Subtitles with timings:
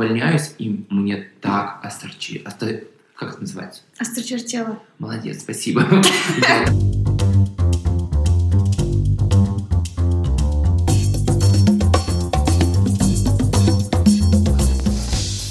[0.00, 2.40] увольняюсь, и мне так осторчи...
[2.42, 2.80] Осто...
[3.14, 3.82] Как это называется?
[3.98, 4.82] Острочертело.
[4.98, 5.82] Молодец, спасибо.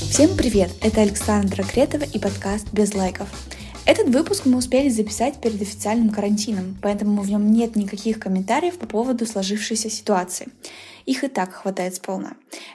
[0.09, 0.71] Всем привет!
[0.81, 3.27] Это Александра Кретова и подкаст «Без лайков».
[3.89, 8.85] Этот выпуск мы успели записать перед официальным карантином, поэтому в нем нет никаких комментариев по
[8.85, 10.49] поводу сложившейся ситуации.
[11.07, 12.33] Их и так хватает сполна.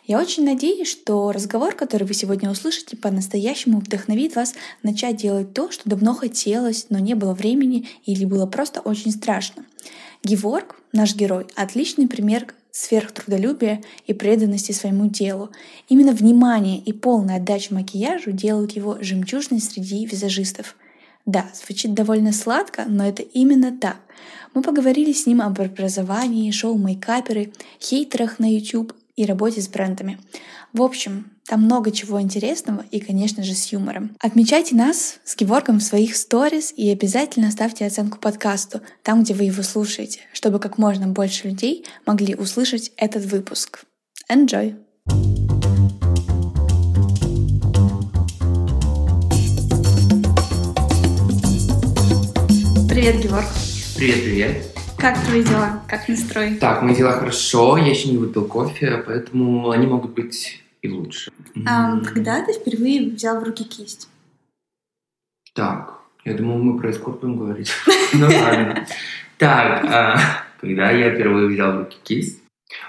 [0.08, 5.70] Я очень надеюсь, что разговор, который вы сегодня услышите, по-настоящему вдохновит вас начать делать то,
[5.70, 9.64] что давно хотелось, но не было времени или было просто очень страшно.
[10.24, 15.50] Геворг, наш герой, отличный пример сверхтрудолюбия и преданности своему делу.
[15.88, 20.74] Именно внимание и полная отдача макияжу делают его жемчужной среди визажистов.
[21.26, 23.96] Да, звучит довольно сладко, но это именно так.
[24.52, 30.18] Мы поговорили с ним об образовании, шоу-мейкаперы, хейтерах на YouTube и работе с брендами.
[30.72, 34.16] В общем, там много чего интересного и, конечно же, с юмором.
[34.20, 39.44] Отмечайте нас с Геворгом в своих сторис и обязательно ставьте оценку подкасту там, где вы
[39.44, 43.84] его слушаете, чтобы как можно больше людей могли услышать этот выпуск.
[44.30, 44.74] Enjoy!
[53.04, 53.44] Привет, Георг.
[53.98, 54.78] Привет, привет.
[54.96, 55.82] Как твои дела?
[55.86, 56.54] Как настрой?
[56.54, 57.76] Так, мои дела хорошо.
[57.76, 61.30] Я еще не выпил кофе, поэтому они могут быть и лучше.
[61.66, 64.08] А, когда ты впервые взял в руки кисть?
[65.52, 67.70] Так, я думал, мы про эскорт будем говорить.
[68.14, 68.86] Ну ладно.
[69.36, 70.18] Так, а,
[70.62, 72.40] когда я впервые взял в руки кисть,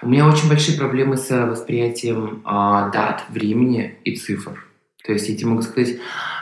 [0.02, 4.66] у меня очень большие проблемы с восприятием а, дат, времени и цифр.
[5.06, 5.98] То есть я тебе могу сказать,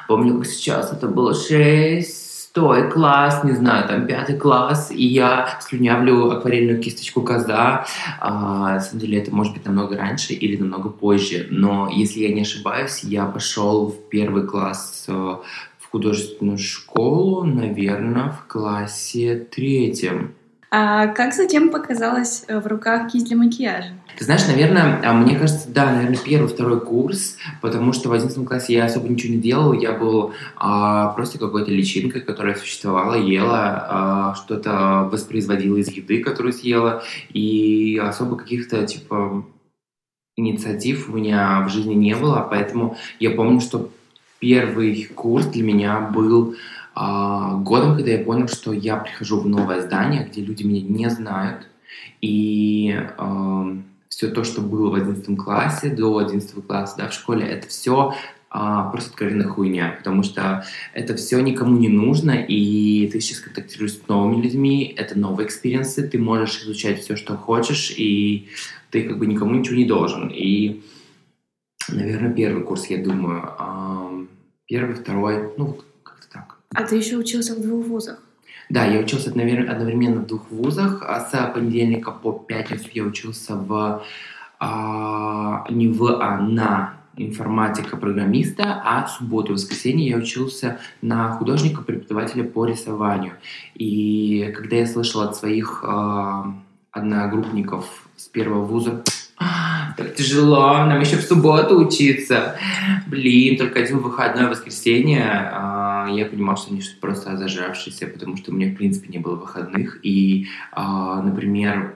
[0.08, 2.23] помню, как сейчас это было 6,
[2.54, 7.86] шестой класс, не знаю, там пятый класс, и я слюнявлю акварельную кисточку коза.
[8.20, 12.34] А, на самом деле это может быть намного раньше или намного позже, но если я
[12.34, 20.36] не ошибаюсь, я пошел в первый класс э, в художественную школу, наверное, в классе третьем.
[20.76, 23.90] А как затем показалось э, в руках кисть для макияжа?
[24.18, 28.44] Ты знаешь, наверное, а, мне кажется, да, наверное, первый, второй курс, потому что в 11
[28.44, 33.86] классе я особо ничего не делал, я был а, просто какой-то личинкой, которая существовала, ела,
[33.88, 39.46] а, что-то воспроизводила из еды, которую съела, и особо каких-то, типа,
[40.36, 43.92] инициатив у меня в жизни не было, поэтому я помню, что
[44.40, 46.56] первый курс для меня был
[46.96, 51.10] а, годом, когда я понял, что я прихожу в новое здание, где люди меня не
[51.10, 51.68] знают,
[52.22, 53.78] и а,
[54.10, 58.14] все то, что было в 11 классе, до 11 класса, да, в школе, это все
[58.56, 63.94] а, просто откровенная хуйня, потому что это все никому не нужно, и ты сейчас контактируешь
[63.94, 68.50] с новыми людьми, это новые experience ы, ты можешь изучать все, что хочешь, и
[68.92, 70.28] ты как бы никому ничего не должен.
[70.28, 70.84] И,
[71.90, 74.12] наверное, первый курс, я думаю, а,
[74.68, 75.80] первый, второй, ну,
[76.74, 78.20] а ты еще учился в двух вузах?
[78.70, 81.04] Да, я учился одновременно в двух вузах.
[81.06, 84.04] А с понедельника по пятницу я учился в
[84.60, 92.66] а, не в, а на информатика-программиста, а субботу и воскресенье я учился на художника-преподавателя по
[92.66, 93.34] рисованию.
[93.76, 96.44] И когда я слышал от своих э,
[96.92, 99.04] одногруппников с первого вуза,
[99.38, 102.56] так тяжело, нам еще в субботу учиться.
[103.08, 105.24] Блин, только один выходной воскресенье.
[105.26, 109.36] А, я понимал, что они просто зажравшиеся, потому что у меня, в принципе, не было
[109.36, 110.00] выходных.
[110.04, 111.96] И, а, например,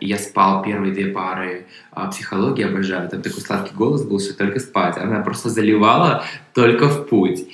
[0.00, 3.08] я спал первые две пары а, психологии, обожаю.
[3.08, 4.96] Там такой сладкий голос был, что только спать.
[4.98, 7.44] Она просто заливала только в путь.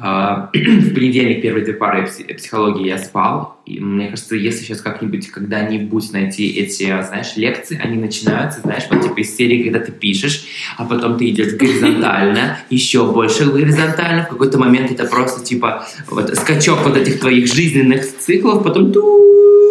[0.00, 3.60] А, в понедельник первые две пары психологии я спал.
[3.66, 9.02] И мне кажется, если сейчас как-нибудь, когда-нибудь найти эти, знаешь, лекции, они начинаются, знаешь, вот
[9.02, 10.44] типа из серии, когда ты пишешь,
[10.76, 14.24] а потом ты идешь горизонтально, еще больше горизонтально.
[14.24, 18.92] В какой-то момент это просто типа вот скачок вот этих твоих жизненных циклов, потом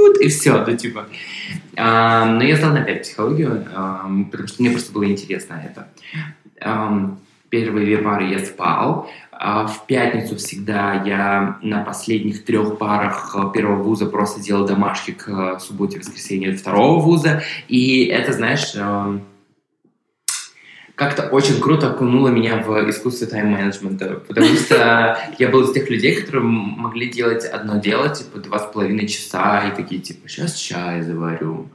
[0.06, 1.08] тут и все, ну типа.
[1.76, 5.88] А, но я сдал на 5 психологию, а, потому что мне просто было интересно это.
[6.62, 7.16] А,
[7.50, 9.10] первые две пары я спал.
[9.38, 16.00] В пятницу всегда я на последних трех парах первого вуза просто делал домашки к субботе,
[16.00, 17.44] воскресенью второго вуза.
[17.68, 18.74] И это, знаешь,
[20.96, 26.22] как-то очень круто окунуло меня в искусство тайм-менеджмента, потому что я был из тех людей,
[26.22, 31.02] которые могли делать одно дело, типа, два с половиной часа, и такие, типа, сейчас чай
[31.02, 31.70] заварю,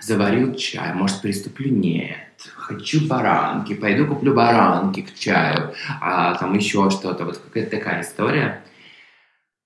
[0.00, 1.72] заварил чай, может, приступлю?
[1.72, 2.16] Нет.
[2.54, 8.62] Хочу баранки, пойду куплю баранки к чаю, а там еще что-то, вот какая-то такая история.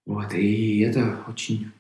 [0.07, 1.73] Вот, и это очень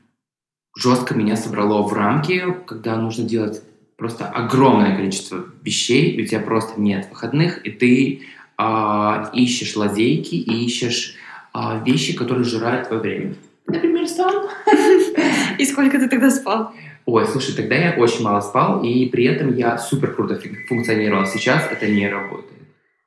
[0.76, 3.62] жестко меня собрало в рамки, когда нужно делать
[4.02, 8.22] просто огромное количество вещей, у тебя просто нет выходных, и ты
[8.58, 11.14] э, ищешь лазейки и ищешь
[11.54, 13.34] э, вещи, которые жирают твое время.
[13.68, 14.48] Например, сон.
[15.58, 16.72] И сколько ты тогда спал?
[17.06, 21.24] Ой, слушай, тогда я очень мало спал, и при этом я супер круто функционировал.
[21.26, 22.58] Сейчас это не работает.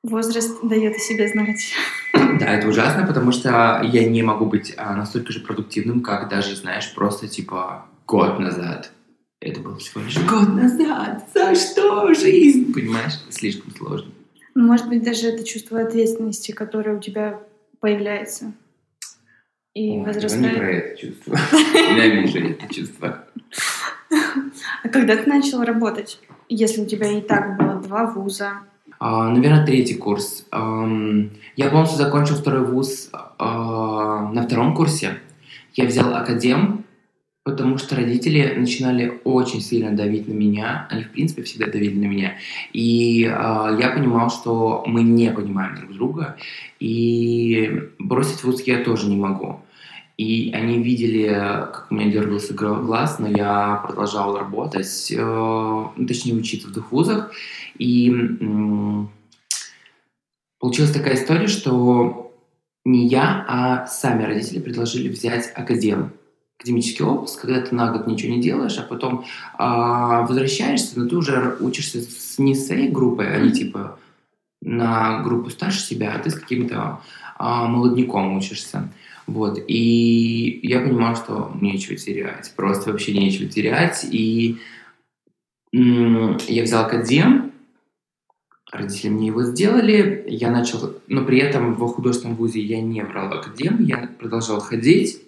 [0.02, 1.74] Возраст дает о себе знать.
[2.40, 6.56] Да, это ужасно, потому что я не могу быть а, настолько же продуктивным, как даже,
[6.56, 8.92] знаешь, просто типа год назад.
[9.40, 11.28] Это был всего лишь год назад.
[11.34, 12.74] За что жизнь?
[12.74, 14.12] Понимаешь, слишком сложно.
[14.56, 17.40] Может быть, даже это чувство ответственности, которое у тебя
[17.80, 18.54] появляется
[19.74, 20.54] и Ой, возрастает.
[20.54, 21.38] не про это чувство.
[21.74, 23.26] Ненавижу это чувство.
[24.84, 26.20] А когда ты начал работать?
[26.48, 28.62] Если у тебя и так было два вуза,
[28.98, 30.46] Uh, наверное, третий курс.
[30.54, 35.20] Я полностью закончил второй вуз uh, на втором курсе.
[35.74, 36.85] Я взял академ,
[37.46, 40.88] потому что родители начинали очень сильно давить на меня.
[40.90, 42.34] Они, в принципе, всегда давили на меня.
[42.74, 46.38] И uh, я понимал, что мы не понимаем друг друга.
[46.80, 49.60] И бросить вуз я тоже не могу.
[50.18, 56.34] И они видели, как у меня дергался глаз, но я продолжал работать, э, ну, точнее
[56.34, 57.32] учиться в двух вузах.
[57.78, 59.06] И э,
[60.58, 62.34] получилась такая история, что
[62.86, 66.14] не я, а сами родители предложили взять академ
[66.58, 69.26] академический отпуск, когда ты на год ничего не делаешь, а потом
[69.58, 74.00] а, возвращаешься, но ты уже учишься с, не с своей группой, а не типа
[74.62, 77.02] на группу старше себя, а ты с каким-то
[77.38, 78.90] а, молодняком учишься.
[79.28, 79.60] Вот.
[79.68, 82.54] И я понимал, что нечего терять.
[82.56, 84.06] Просто вообще нечего терять.
[84.10, 84.58] И
[85.72, 87.52] я взял академ,
[88.72, 93.34] родители мне его сделали, я начал, но при этом в художественном вузе я не брал
[93.34, 95.22] академ, я продолжал ходить,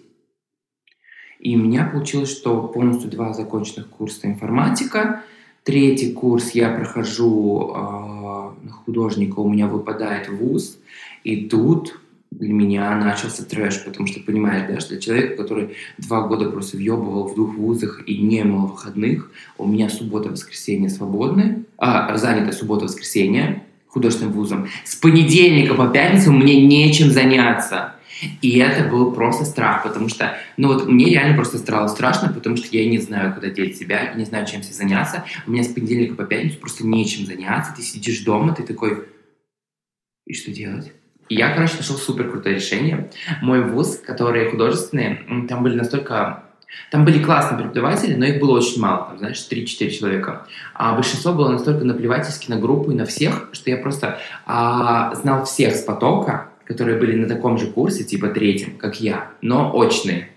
[1.39, 5.23] и у меня получилось, что полностью два законченных курса информатика,
[5.63, 10.77] третий курс я прохожу э, художника, у меня выпадает вуз,
[11.23, 11.99] и тут
[12.31, 17.27] для меня начался трэш, потому что, понимаешь, даже для человека, который два года просто въебывал
[17.27, 24.33] в двух вузах и не имел выходных, у меня суббота-воскресенье свободны, а, занято суббота-воскресенье художественным
[24.33, 24.67] вузом.
[24.83, 27.95] С понедельника по пятницу мне нечем заняться.
[28.41, 32.57] И это был просто страх, потому что, ну вот мне реально просто стало страшно, потому
[32.57, 35.23] что я не знаю, куда деть себя, не знаю, чем себе заняться.
[35.45, 37.73] У меня с понедельника по пятницу просто нечем заняться.
[37.75, 39.05] Ты сидишь дома, ты такой,
[40.25, 40.91] и что делать?
[41.29, 43.09] И я, короче, нашел супер крутое решение.
[43.41, 46.43] Мой вуз, который художественный, там были настолько...
[46.91, 50.45] Там были классные преподаватели, но их было очень мало, там, знаешь, 3-4 человека.
[50.73, 55.45] А большинство было настолько наплевательски на группу и на всех, что я просто а, знал
[55.45, 60.29] всех с потока, которые были на таком же курсе, типа третьем, как я, но очные.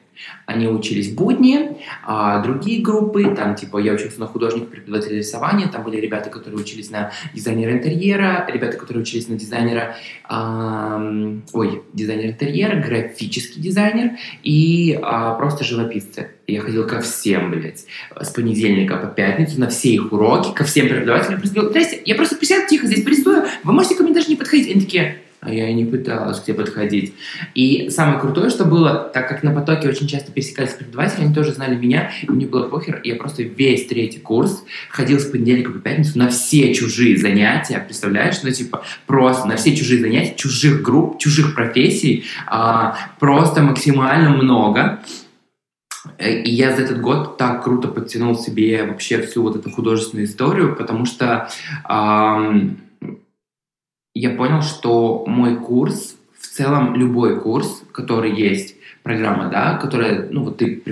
[0.46, 5.68] Они учились в будни, а другие группы, там, типа, я учился на художника, преподавателя рисования,
[5.68, 9.96] там были ребята, которые учились на дизайнера интерьера, ребята, которые учились на дизайнера,
[10.28, 16.30] эм, ой, дизайнер интерьера, графический дизайнер и э, просто живописцы.
[16.46, 17.86] Я ходил ко всем, блядь,
[18.20, 21.38] с понедельника по пятницу на все их уроки, ко всем преподавателям.
[21.38, 24.70] Просто говорил, я просто присяду тихо здесь порисую, вы можете ко мне даже не подходить.
[24.70, 27.14] Они такие, а я и не пыталась к тебе подходить.
[27.54, 31.52] И самое крутое, что было, так как на потоке очень часто пересекались преподаватели, они тоже
[31.52, 35.78] знали меня, и мне было похер, я просто весь третий курс ходил с понедельника по
[35.78, 38.42] пятницу на все чужие занятия, представляешь?
[38.42, 45.00] Ну, типа, просто на все чужие занятия, чужих групп, чужих профессий, а, просто максимально много.
[46.18, 50.74] И я за этот год так круто подтянул себе вообще всю вот эту художественную историю,
[50.76, 51.48] потому что
[51.88, 52.78] эм,
[54.14, 60.44] я понял, что мой курс, в целом любой курс, который есть, программа, да, которая, ну,
[60.44, 60.82] вот ты,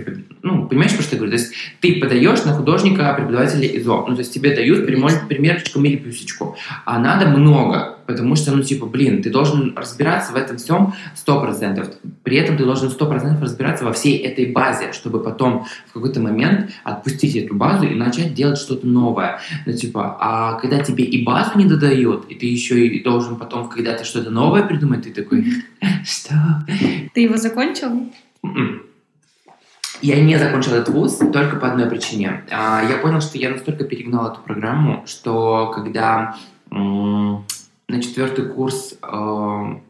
[0.42, 1.37] ну, понимаешь, про что я говорю?
[1.37, 5.97] То есть ты подаешь на художника преподавателя ИЗО, ну, то есть тебе дают примерочку или
[5.97, 10.95] плюсечку, а надо много, потому что, ну, типа, блин, ты должен разбираться в этом всем
[11.14, 11.90] сто процентов,
[12.23, 16.21] при этом ты должен сто процентов разбираться во всей этой базе, чтобы потом в какой-то
[16.21, 21.25] момент отпустить эту базу и начать делать что-то новое, ну, типа, а когда тебе и
[21.25, 25.11] базу не додают, и ты еще и должен потом, когда ты что-то новое придумать, ты
[25.11, 25.45] такой,
[26.04, 26.64] что?
[27.14, 28.11] Ты его закончил?
[28.42, 28.88] М-м.
[30.00, 32.45] Я не закончил этот вуз только по одной причине.
[32.50, 36.37] А, я понял, что я настолько перегнал эту программу, что когда
[36.71, 39.81] на четвертый курс, а,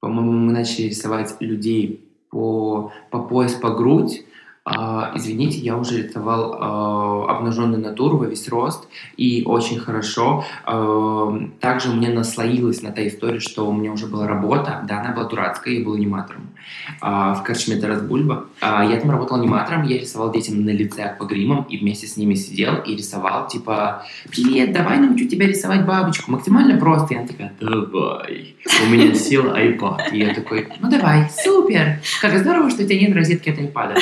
[0.00, 4.25] по-моему, мы начали рисовать людей по, по пояс, по грудь,
[4.68, 10.44] а, извините, я уже рисовал а, обнаженную натуру во весь рост, и очень хорошо.
[10.64, 15.12] А, также меня наслоилась на та история, что у меня уже была работа, да, она
[15.12, 16.48] была дурацкая, я был аниматором
[17.00, 18.46] а, в Корчме Тарас Бульба.
[18.60, 22.34] А, я там работал аниматором, я рисовал детям на лице аквагримом, и вместе с ними
[22.34, 26.32] сидел и рисовал, типа, «Привет, давай научу тебя рисовать бабочку».
[26.32, 27.14] Максимально просто.
[27.14, 28.56] И она такая, давай.
[28.84, 30.12] У меня сел iPad.
[30.12, 32.00] И я такой, ну давай, супер.
[32.20, 33.98] Как здорово, что у тебя нет розетки от iPad.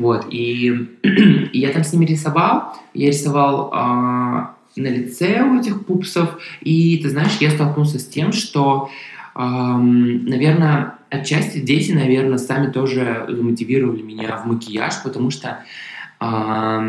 [0.00, 0.70] Вот, и,
[1.02, 6.96] и я там с ними рисовал, я рисовал а, на лице у этих пупсов, и
[7.02, 8.88] ты знаешь, я столкнулся с тем, что,
[9.34, 15.64] а, наверное, отчасти дети, наверное, сами тоже замотивировали меня в макияж, потому что
[16.18, 16.82] а,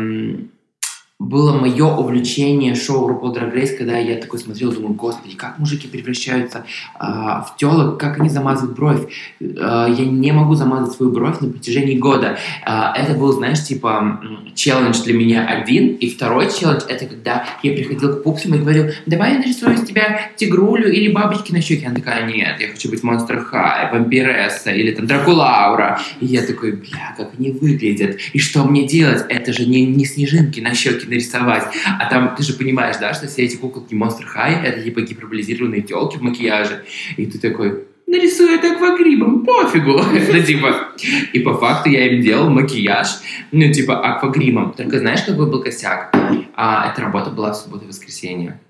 [1.22, 5.86] было мое увлечение шоу RuPaul Drag Race, когда я такой смотрел, думаю, господи, как мужики
[5.86, 6.64] превращаются
[6.98, 9.02] а, в телок, как они замазывают бровь.
[9.40, 12.38] А, я не могу замазать свою бровь на протяжении года.
[12.64, 14.20] А, это был, знаешь, типа
[14.54, 15.94] челлендж для меня один.
[15.94, 19.82] И второй челлендж, это когда я приходил к пупсам и говорил, давай я нарисую из
[19.82, 21.86] тебя тигрулю или бабочки на щеке.
[21.86, 26.00] Она такая, нет, я хочу быть Монстр Хай, вампиресса или там Дракулаура.
[26.20, 28.18] И я такой, бля, как они выглядят.
[28.32, 29.24] И что мне делать?
[29.28, 31.64] Это же не, не снежинки на щеке нарисовать.
[31.98, 35.82] А там, ты же понимаешь, да, что все эти куколки Monster High— это типа гиперболизированные
[35.82, 36.84] телки в макияже.
[37.16, 39.92] И ты такой, нарисую это аквагримом, пофигу.
[40.32, 40.88] ну, типа,
[41.32, 43.08] и по факту я им делал макияж,
[43.52, 44.72] ну, типа, аквагримом.
[44.72, 46.14] Только знаешь, какой был косяк?
[46.54, 48.60] А, эта работа была в субботу и воскресенье.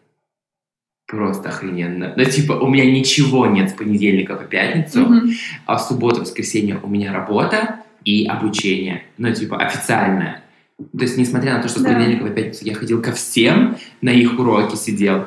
[1.06, 2.14] Просто охрененно.
[2.16, 5.32] Ну, типа, у меня ничего нет с понедельника по пятницу, mm-hmm.
[5.66, 9.04] а в субботу воскресенье у меня работа и обучение.
[9.18, 10.42] Ну, типа, официальное.
[10.78, 11.90] То есть, несмотря на то, что с да.
[11.90, 15.26] понедельника по пятницу я ходил ко всем, на их уроки сидел.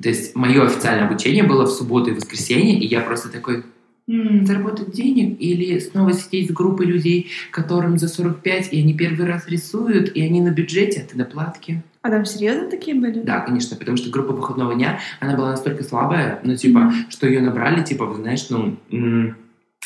[0.00, 3.64] То есть, мое официальное обучение было в субботу и воскресенье, и я просто такой,
[4.08, 9.26] м-м, заработать денег или снова сидеть с группой людей, которым за 45, и они первый
[9.26, 11.82] раз рисуют, и они на бюджете, а ты на платке.
[12.02, 13.20] А там серьезно такие были?
[13.20, 17.10] Да, конечно, потому что группа выходного дня, она была настолько слабая, ну, типа, mm-hmm.
[17.10, 19.36] что ее набрали, типа, знаешь, ну, м-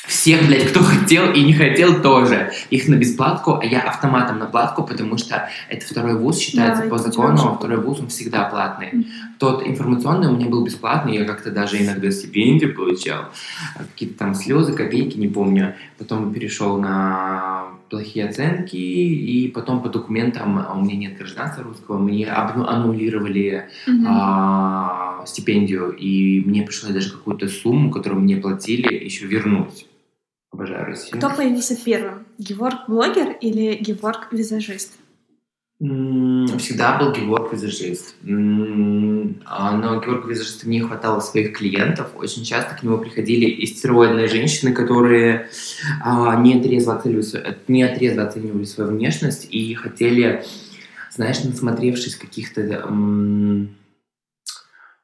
[0.07, 2.51] всех, блядь, кто хотел и не хотел тоже.
[2.71, 6.89] Их на бесплатку, а я автоматом на платку, потому что это второй вуз считается да,
[6.89, 8.91] по закону, а второй вуз он всегда платный.
[8.93, 9.05] Mm-hmm.
[9.39, 13.27] Тот информационный у меня был бесплатный, я как-то даже иногда стипендию получал.
[13.77, 15.77] Какие-то там слезы, копейки, не помню.
[15.99, 21.99] Потом перешел на плохие оценки, и потом по документам, а у меня нет гражданства русского,
[21.99, 24.05] мне аннулировали mm-hmm.
[24.09, 29.87] а, стипендию, и мне пришлось даже какую-то сумму, которую мне платили, еще вернуть.
[30.53, 31.17] Обожаю Россию.
[31.17, 32.27] Кто появился первым?
[32.39, 34.93] Геворг-блогер или Геворг-визажист?
[35.81, 38.15] Всегда был Геворг-визажист.
[38.23, 42.11] А, но Геворг-визажисту не хватало своих клиентов.
[42.17, 45.49] Очень часто к нему приходили истероидные женщины, которые
[46.05, 50.45] а, не трезво оценивали, не трезво оценивали свою внешность и хотели,
[51.11, 52.87] знаешь, насмотревшись каких-то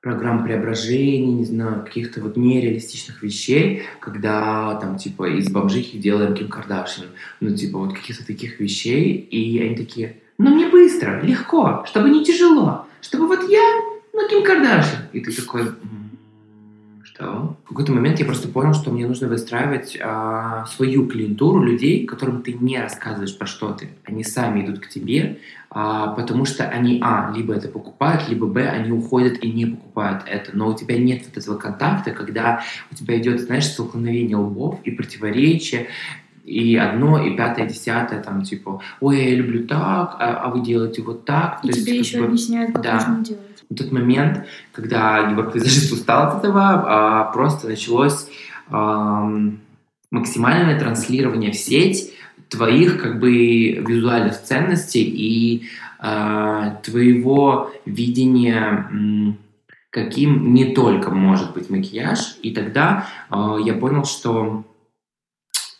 [0.00, 6.48] программ преображения, не знаю, каких-то вот нереалистичных вещей, когда там типа из бомжихи делаем Ким
[6.48, 7.08] Кардашьян,
[7.40, 12.24] ну типа вот каких-то таких вещей, и они такие, ну мне быстро, легко, чтобы не
[12.24, 13.80] тяжело, чтобы вот я,
[14.12, 15.62] ну Ким Кардашьян, и ты такой,
[17.02, 17.56] что?
[17.68, 22.40] В какой-то момент я просто понял, что мне нужно выстраивать а, свою клиентуру людей, которым
[22.40, 23.90] ты не рассказываешь про что ты.
[24.04, 28.66] Они сами идут к тебе, а, потому что они, а, либо это покупают, либо, б,
[28.66, 30.56] они уходят и не покупают это.
[30.56, 34.90] Но у тебя нет вот этого контакта, когда у тебя идет, знаешь, столкновение лбов и
[34.90, 35.88] противоречия,
[36.46, 41.02] и одно, и пятое, десятое, там, типа, ой, я люблю так, а, а вы делаете
[41.02, 41.60] вот так.
[41.62, 42.94] И То тебе есть, еще бы, объясняют, как да.
[42.94, 48.28] нужно делать в тот момент, когда гиперпейзажист устал от этого, а, просто началось
[50.10, 52.12] максимальное транслирование в сеть
[52.50, 59.36] твоих как бы визуальных ценностей и а, твоего видения
[59.90, 62.36] каким не только может быть макияж.
[62.42, 64.64] И тогда э, я понял, что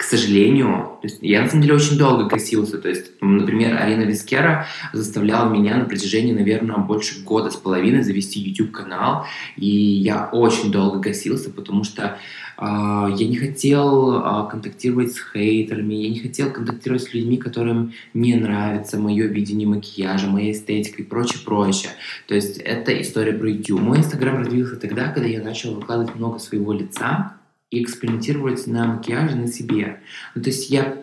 [0.04, 2.78] сожалению, то есть я на самом деле очень долго косился.
[2.78, 8.38] То есть, например, Арина Вискера заставляла меня на протяжении, наверное, больше года с половиной завести
[8.38, 9.26] YouTube-канал.
[9.56, 12.16] И я очень долго косился, потому что
[12.58, 17.92] э, я не хотел э, контактировать с хейтерами, я не хотел контактировать с людьми, которым
[18.14, 21.90] не нравится мое видение макияжа, моя эстетика и прочее, прочее.
[22.28, 23.80] То есть это история про YouTube.
[23.80, 27.37] Мой Инстаграм развился тогда, когда я начал выкладывать много своего лица,
[27.70, 30.00] и экспериментировать на макияже на себе.
[30.34, 30.98] Ну, то есть я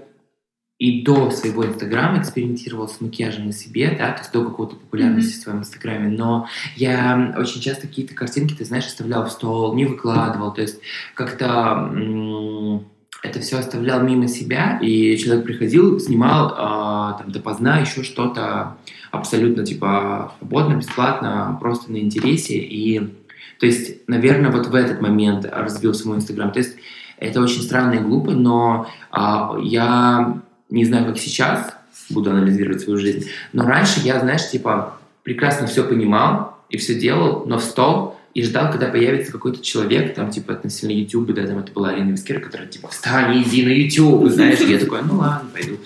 [0.77, 5.33] и до своего Инстаграма экспериментировал с макияжем на себе, да, то есть до какой-то популярности
[5.33, 5.39] mm-hmm.
[5.39, 9.85] в своем Инстаграме, но я очень часто какие-то картинки, ты знаешь, оставлял в стол, не
[9.85, 10.81] выкладывал, то есть
[11.13, 12.85] как-то м-
[13.23, 18.77] это все оставлял мимо себя, и человек приходил, снимал э, там допоздна еще что-то
[19.11, 22.57] абсолютно типа свободно, бесплатно, просто на интересе.
[22.57, 23.15] И
[23.59, 26.51] то есть, наверное, вот в этот момент развился мой Инстаграм.
[26.51, 26.75] То есть
[27.17, 31.73] это очень странно и глупо, но э, я не знаю, как сейчас
[32.09, 37.45] буду анализировать свою жизнь, но раньше я, знаешь, типа прекрасно все понимал и все делал,
[37.45, 41.59] но в стол и ждал, когда появится какой-то человек, там, типа, относительно YouTube, да, там,
[41.59, 45.15] это была Арина Вискера, которая, типа, встань, иди на YouTube, знаешь, и я такой, ну
[45.15, 45.77] ладно, пойду.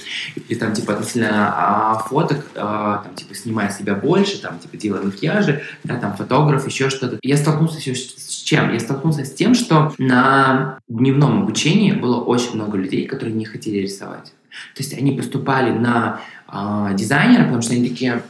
[0.47, 5.03] И там, типа, относительно а, фоток, а, там, типа, снимая себя больше, там, типа, делая
[5.03, 7.19] макияжи, да, там, фотограф, еще что-то.
[7.21, 8.73] Я столкнулся еще с чем?
[8.73, 13.77] Я столкнулся с тем, что на дневном обучении было очень много людей, которые не хотели
[13.77, 14.33] рисовать.
[14.75, 18.23] То есть они поступали на а, дизайнера, потому что они такие,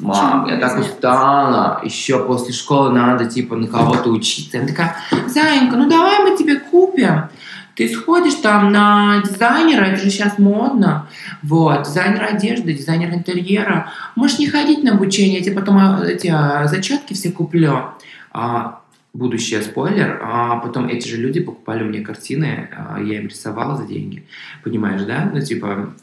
[0.00, 4.58] мам, я так устала, еще после школы надо, типа, на кого-то учиться.
[4.58, 7.28] Она такая, Зайенька, ну давай мы тебе купим.
[7.74, 11.08] Ты сходишь там на дизайнера, это же сейчас модно.
[11.42, 13.90] Вот, дизайнер одежды, дизайнер интерьера.
[14.14, 17.90] Можешь не ходить на обучение, я тебе потом а, эти а, зачетки все куплю.
[18.32, 18.80] А,
[19.16, 23.84] будущее спойлер, а потом эти же люди покупали меня картины, а, я им рисовала за
[23.86, 24.24] деньги.
[24.62, 25.30] Понимаешь, да?
[25.32, 25.94] Ну, типа,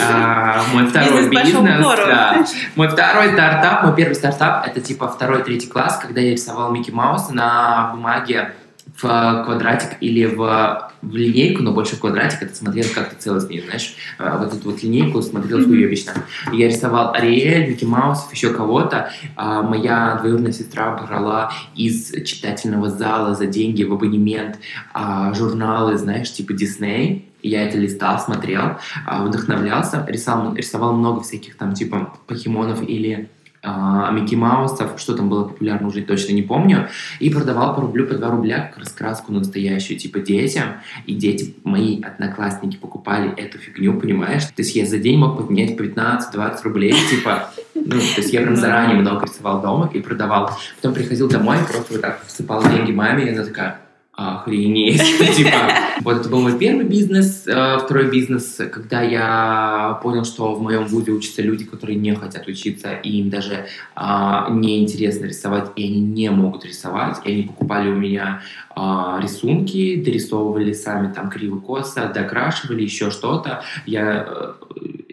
[0.00, 2.46] а, мой второй бизнес, да,
[2.76, 6.90] мой второй стартап, мой первый стартап, это типа второй, третий класс, когда я рисовал Микки
[6.90, 8.52] Мауса на бумаге
[8.96, 13.94] в квадратик или в, в линейку, но больше в квадратик, это смотрел как-то целостнее, знаешь,
[14.18, 16.12] а, вот эту вот линейку смотрел уебично.
[16.52, 19.10] Я рисовал Ариэль, Микки Маусов, еще кого-то.
[19.36, 24.58] А, моя двоюродная сестра брала из читательного зала за деньги в абонемент
[24.92, 31.74] а, журналы, знаешь, типа Дисней, я это листал, смотрел, вдохновлялся, рисовал, рисовал много всяких там
[31.74, 33.28] типа покемонов или
[33.64, 38.06] а, Микки Маусов, что там было популярно, уже точно не помню, и продавал по рублю,
[38.06, 40.64] по 2 рубля как раскраску настоящую, типа детям,
[41.06, 44.44] и дети, мои одноклассники покупали эту фигню, понимаешь?
[44.44, 48.42] То есть я за день мог поднять по 15-20 рублей, типа, ну, то есть я
[48.42, 50.50] прям заранее много рисовал дома и продавал.
[50.76, 53.80] Потом приходил домой, просто вот так всыпал деньги маме, и она такая,
[54.16, 55.02] охренеть.
[55.36, 57.46] типа, вот это был мой первый бизнес.
[57.46, 62.46] Э, второй бизнес, когда я понял, что в моем вузе учатся люди, которые не хотят
[62.46, 63.66] учиться, и им даже
[63.96, 69.18] а, не интересно рисовать, и они не могут рисовать, и они покупали у меня а,
[69.20, 73.62] рисунки, дорисовывали сами там криво-косо, докрашивали еще что-то.
[73.84, 74.56] Я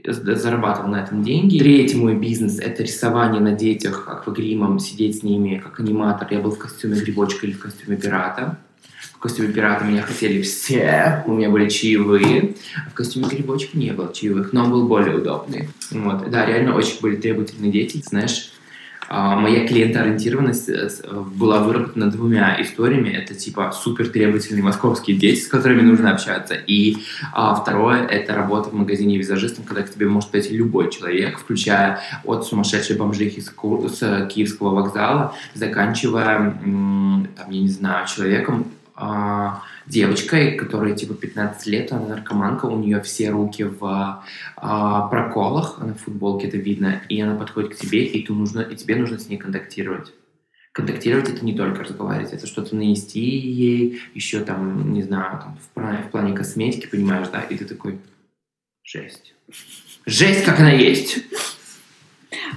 [0.05, 1.57] э, зарабатывал на этом деньги.
[1.57, 6.27] Третий мой бизнес— это рисование на детях аквагримом, сидеть с ними как аниматор.
[6.29, 8.57] Я был в костюме грибочка или в костюме пирата
[9.21, 12.55] костюме пирата меня хотели все, у меня были чаевые,
[12.85, 15.69] а в костюме грибочка не было чаевых, но он был более удобный.
[15.91, 16.29] Вот.
[16.29, 18.51] Да, реально очень были требовательные дети, знаешь,
[19.13, 20.87] а, моя клиентоориентированность э,
[21.35, 23.09] была выработана двумя историями.
[23.09, 26.53] Это типа супер требовательные московские дети, с которыми нужно общаться.
[26.53, 26.95] И
[27.33, 31.99] а, второе— это работа в магазине визажистом, когда к тебе может пойти любой человек, включая
[32.23, 38.65] от сумасшедшей бомжихи с, с Киевского вокзала, заканчивая, там, я не знаю, человеком,
[39.01, 44.23] а, девочкой, которая типа 15 лет, она наркоманка, у нее все руки в
[44.57, 48.75] а, проколах, на футболке это видно, и она подходит к тебе, и, ты нужно, и
[48.75, 50.13] тебе нужно с ней контактировать.
[50.71, 55.73] Контактировать это не только разговаривать, это что-то нанести ей, еще там, не знаю, там, в,
[55.73, 57.99] плане, в плане косметики, понимаешь, да, и ты такой,
[58.83, 59.33] жесть.
[60.05, 61.23] Жесть, как она есть!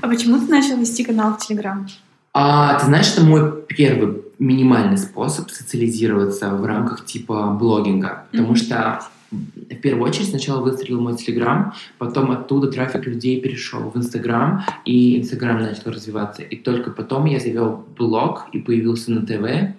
[0.03, 1.89] А почему ты начал вести канал в Телеграм?
[2.35, 8.57] А, ты знаешь, это мой первый минимальный способ социализироваться в рамках типа блогинга, потому mm-hmm.
[8.57, 14.65] что в первую очередь сначала выстрелил мой Телеграм, потом оттуда трафик людей перешел в Инстаграм,
[14.85, 16.43] и Инстаграм начал развиваться.
[16.43, 19.75] И только потом я завел блог и появился на ТВ,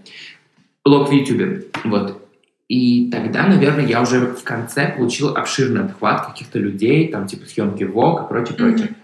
[0.84, 1.65] блог в Ютубе.
[1.84, 2.22] Вот.
[2.68, 7.84] И тогда, наверное, я уже в конце получил обширный обхват каких-то людей, там типа съемки
[7.84, 8.96] ВОК и прочее, прочее.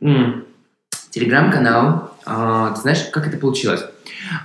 [0.00, 0.44] Mm-hmm.
[1.10, 2.10] Телеграм-канал.
[2.26, 3.84] А, ты знаешь, как это получилось?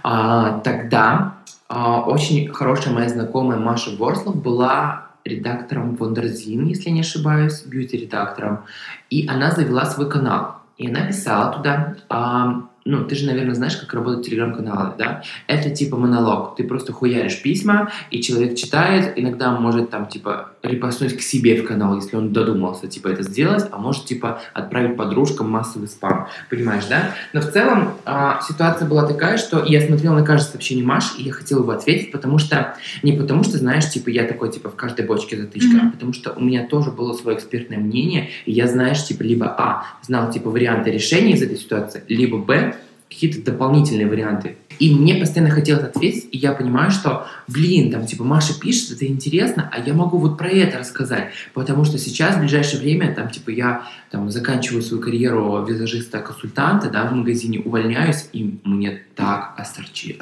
[0.04, 1.36] А, тогда
[1.68, 8.66] а, очень хорошая моя знакомая Маша Ворслов была редактором Вондерзин, если не ошибаюсь, бьюти-редактором.
[9.10, 10.56] И она завела свой канал.
[10.78, 15.22] И она писала туда а, ну, ты же, наверное, знаешь, как работают телеграм-каналы, да?
[15.46, 16.56] Это типа монолог.
[16.56, 21.66] Ты просто хуяришь письма, и человек читает, иногда может там, типа, репостнуть к себе в
[21.66, 26.28] канал, если он додумался, типа, это сделать, а может, типа, отправить подружкам массовый спам.
[26.50, 27.14] Понимаешь, да?
[27.34, 31.24] Но в целом а, ситуация была такая, что я смотрел на каждое сообщение Маши, и
[31.24, 34.76] я хотел его ответить, потому что, не потому что, знаешь, типа, я такой, типа, в
[34.76, 35.88] каждой бочке затычка, mm-hmm.
[35.88, 39.46] а потому что у меня тоже было свое экспертное мнение, и я, знаешь, типа, либо,
[39.46, 42.76] а, знал, типа, варианты решения из этой ситуации, либо, б,
[43.10, 44.58] какие-то дополнительные варианты.
[44.78, 49.06] И мне постоянно хотелось ответить, и я понимаю, что, блин, там, типа, Маша пишет, это
[49.08, 53.30] интересно, а я могу вот про это рассказать, потому что сейчас, в ближайшее время, там,
[53.30, 60.16] типа, я там заканчиваю свою карьеру визажиста-консультанта, да, в магазине, увольняюсь, и мне так осторчи.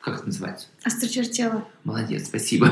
[0.00, 0.66] Как это называется?
[0.82, 1.64] Острочертела.
[1.84, 2.70] Молодец, спасибо.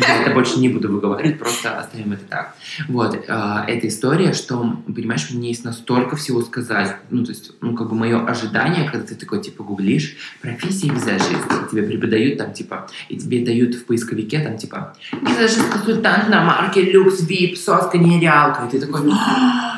[0.00, 2.56] Я это больше не буду выговаривать, просто оставим это так.
[2.88, 6.96] Вот, э, эта история, что, понимаешь, мне есть настолько всего сказать.
[7.10, 11.70] Ну, то есть, ну, как бы мое ожидание, когда ты такой, типа, гуглишь профессии визажист,
[11.70, 17.20] тебе преподают там, типа, и тебе дают в поисковике там, типа, визажист-консультант на марке Люкс
[17.20, 18.66] Вип, соска нереалка.
[18.66, 19.12] И ты такой,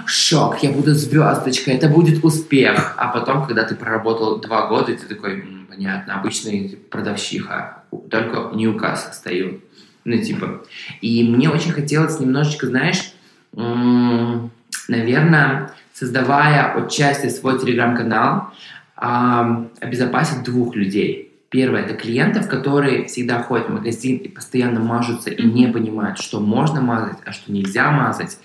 [0.06, 2.94] шок, я буду звездочкой, это будет успех.
[2.96, 9.16] А потом, когда ты проработал два года, ты такой, понятно, обычный продавщиха, только не указ
[9.16, 9.60] стою.
[10.04, 10.64] Ну, типа.
[11.00, 13.12] И мне очень хотелось немножечко, знаешь,
[14.88, 18.52] наверное, создавая отчасти свой телеграм-канал,
[18.94, 21.25] обезопасить двух людей.
[21.48, 26.40] Первое– это клиентов, которые всегда ходят в магазин и постоянно мажутся и не понимают, что
[26.40, 28.38] можно мазать, а что нельзя мазать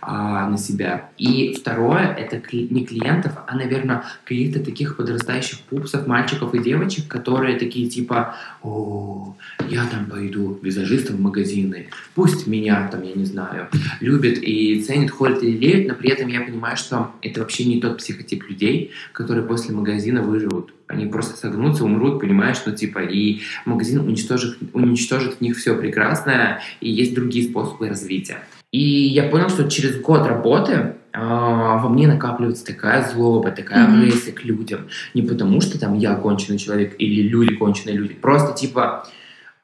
[0.00, 1.10] а, на себя.
[1.18, 7.58] И второе– это не клиентов, а, наверное, каких-то таких подрастающих пупсов, мальчиков и девочек, которые
[7.58, 9.34] такие типа «О,
[9.68, 13.68] я там пойду визажистом в магазины, пусть меня там, я не знаю,
[14.00, 17.80] любят и ценят, ходят и лелеют, но при этом я понимаю, что это вообще не
[17.80, 23.40] тот психотип людей, которые после магазина выживут они просто согнутся, умрут, понимаешь, ну типа, и
[23.64, 28.38] магазин уничтожит, уничтожит в них все прекрасное, и есть другие способы развития.
[28.70, 33.98] И я понял, что через год работы э, во мне накапливается такая злоба, такая mm-hmm.
[33.98, 34.88] агрессия к людям.
[35.14, 38.14] Не потому, что там я конченый человек или люди конченые люди.
[38.14, 39.06] Просто типа а,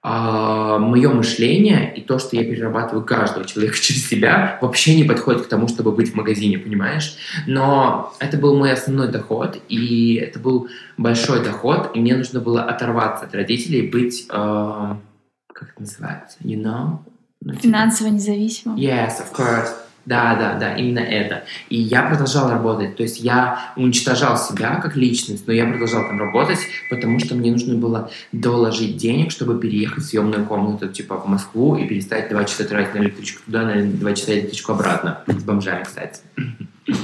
[0.03, 5.49] мое мышление и то, что я перерабатываю каждого человека через себя, вообще не подходит к
[5.49, 7.17] тому, чтобы быть в магазине, понимаешь?
[7.47, 12.63] Но это был мой основной доход, и это был большой доход, и мне нужно было
[12.63, 17.01] оторваться от родителей, быть, э, как это называется, you know?
[17.43, 18.77] Ну, типа Финансово независимым.
[18.77, 19.71] Yes, of course.
[20.07, 21.45] Да, да, да, именно это.
[21.69, 22.97] И я продолжал работать.
[22.97, 26.59] То есть я уничтожал себя как личность, но я продолжал там работать,
[26.89, 31.77] потому что мне нужно было доложить денег, чтобы переехать в съемную комнату, типа в Москву
[31.77, 35.23] и перестать два часа тратить на электричку туда, на два часа электричку обратно.
[35.27, 36.21] С бомжами, кстати.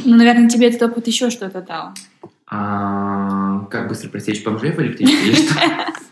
[0.05, 1.91] Ну, наверное, тебе этот опыт еще что-то дал.
[2.49, 5.55] А, как быстро просечь бомжей в электричке или что?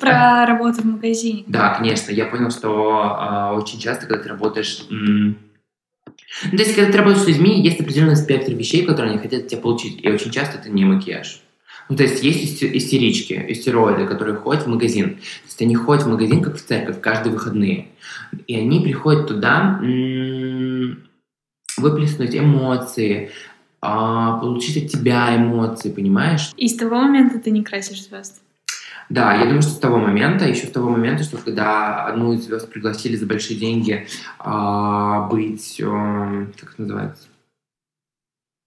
[0.00, 1.44] Про работу в магазине.
[1.46, 2.12] Да, конечно.
[2.12, 4.86] Я понял, что а, очень часто, когда ты работаешь
[6.44, 9.42] ну, то есть, когда ты работаешь с людьми, есть определенный спектр вещей, которые они хотят
[9.42, 10.04] от тебя получить.
[10.04, 11.40] И очень часто это не макияж.
[11.88, 15.16] Ну, то есть есть истерички, истероиды, которые ходят в магазин.
[15.16, 17.88] То есть они ходят в магазин, как в церковь, каждые выходные.
[18.46, 19.80] И они приходят туда
[21.78, 23.30] выплеснуть эмоции,
[23.80, 26.50] а, получить от тебя эмоции, понимаешь?
[26.56, 28.40] И с того момента ты не красишь звезд?
[29.08, 32.44] Да, я думаю, что с того момента, еще с того момента, что когда одну из
[32.44, 34.06] звезд пригласили за большие деньги
[34.44, 37.28] э, быть, э, как это называется,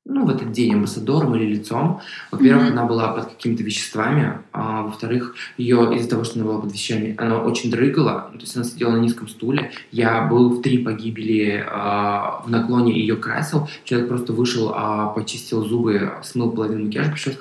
[0.10, 2.02] ну, в этот день амбассадором или лицом.
[2.32, 2.71] Во-первых, mm-hmm.
[2.71, 7.15] она была под какими-то веществами, а во-вторых, ее из-за того, что она была под вещами,
[7.17, 9.71] она очень дрыгала, то есть она сидела на низком стуле.
[9.91, 13.69] Я был в три погибели а, в наклоне ее красил.
[13.84, 17.36] Человек просто вышел, а, почистил зубы, смыл половину макияжа, пришел и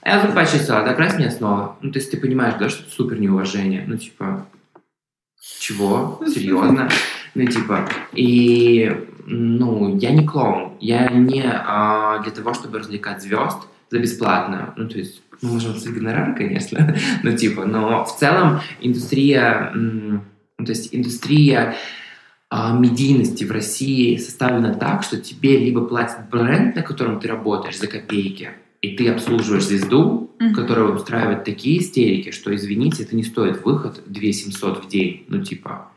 [0.00, 1.76] сказал, я зуб почистила, докрась мне снова.
[1.80, 3.84] Ну, то есть ты понимаешь, да, что это супер неуважение.
[3.86, 4.46] Ну, типа,
[5.60, 6.20] чего?
[6.26, 6.88] Серьезно?
[7.34, 10.76] Ну, типа, и, ну, я не клоун.
[10.80, 13.58] Я не а, для того, чтобы развлекать звезд
[13.90, 14.74] за бесплатно.
[14.76, 20.22] Ну, то есть, мы можем за гонорар, конечно, ну, типа, но в целом индустрия, ну,
[20.58, 21.76] то есть индустрия
[22.50, 27.78] а, медийности в России составлена так, что тебе либо платит бренд, на котором ты работаешь
[27.78, 30.54] за копейки, и ты обслуживаешь звезду, mm-hmm.
[30.54, 35.42] которая устраивает такие истерики, что, извините, это не стоит выход 2 700 в день, ну,
[35.42, 35.90] типа,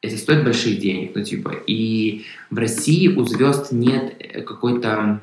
[0.00, 5.20] это стоит больших денег, ну, типа, и в России у звезд нет э, какой-то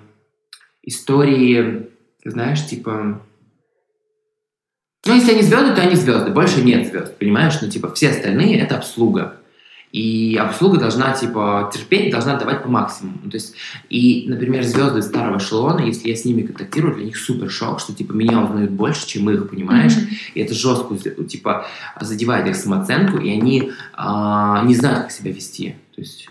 [0.84, 1.88] истории,
[2.24, 3.22] знаешь, типа,
[5.06, 8.60] ну, если они звезды, то они звезды, больше нет звезд, понимаешь, ну, типа, все остальные—
[8.60, 9.38] это обслуга.
[9.91, 13.30] И обслуга должна, типа, терпеть, должна давать по максимуму.
[13.30, 13.56] То есть,
[13.89, 17.93] и, например, звезды старого эшелона, если я с ними контактирую, для них супер шок, что,
[17.93, 19.93] типа, меня узнают больше, чем их, понимаешь?
[19.93, 20.32] Mm-hmm.
[20.36, 21.65] И это жестко, типа,
[22.02, 25.76] задевает их самооценку, и они а, не знают, как себя вести.
[25.95, 26.30] То есть,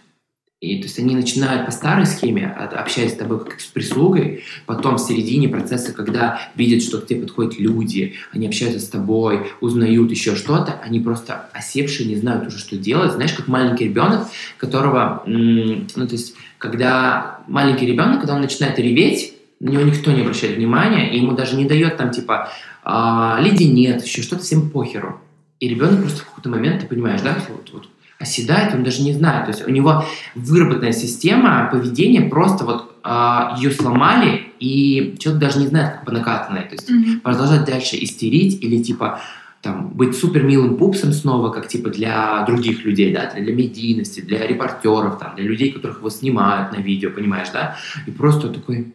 [0.60, 4.96] и, то есть они начинают по старой схеме, общаясь с тобой как с прислугой, потом
[4.96, 10.10] в середине процесса, когда видят, что к тебе подходят люди, они общаются с тобой, узнают
[10.10, 13.12] еще что-то, они просто осевшие, не знают уже, что делать.
[13.12, 19.34] Знаешь, как маленький ребенок, которого, ну то есть, когда маленький ребенок, когда он начинает реветь,
[19.60, 22.50] на него никто не обращает внимания, и ему даже не дает там, типа,
[22.82, 25.20] а, леденец, еще что-то всем похеру.
[25.60, 29.12] И ребенок просто в какой-то момент, ты понимаешь, да, вот, вот оседает, он даже не
[29.12, 29.46] знает.
[29.46, 35.58] То есть у него выработанная система поведения, просто вот э, ее сломали, и человек даже
[35.58, 36.62] не знает, как по накатанной.
[36.62, 37.20] То есть mm-hmm.
[37.20, 39.20] продолжать дальше истерить или типа
[39.66, 44.20] там, быть супер милым пупсом снова, как типа для других людей, да, для, для медийности,
[44.20, 47.76] для репортеров, там, для людей, которых его снимают на видео, понимаешь, да,
[48.06, 48.94] и просто такой,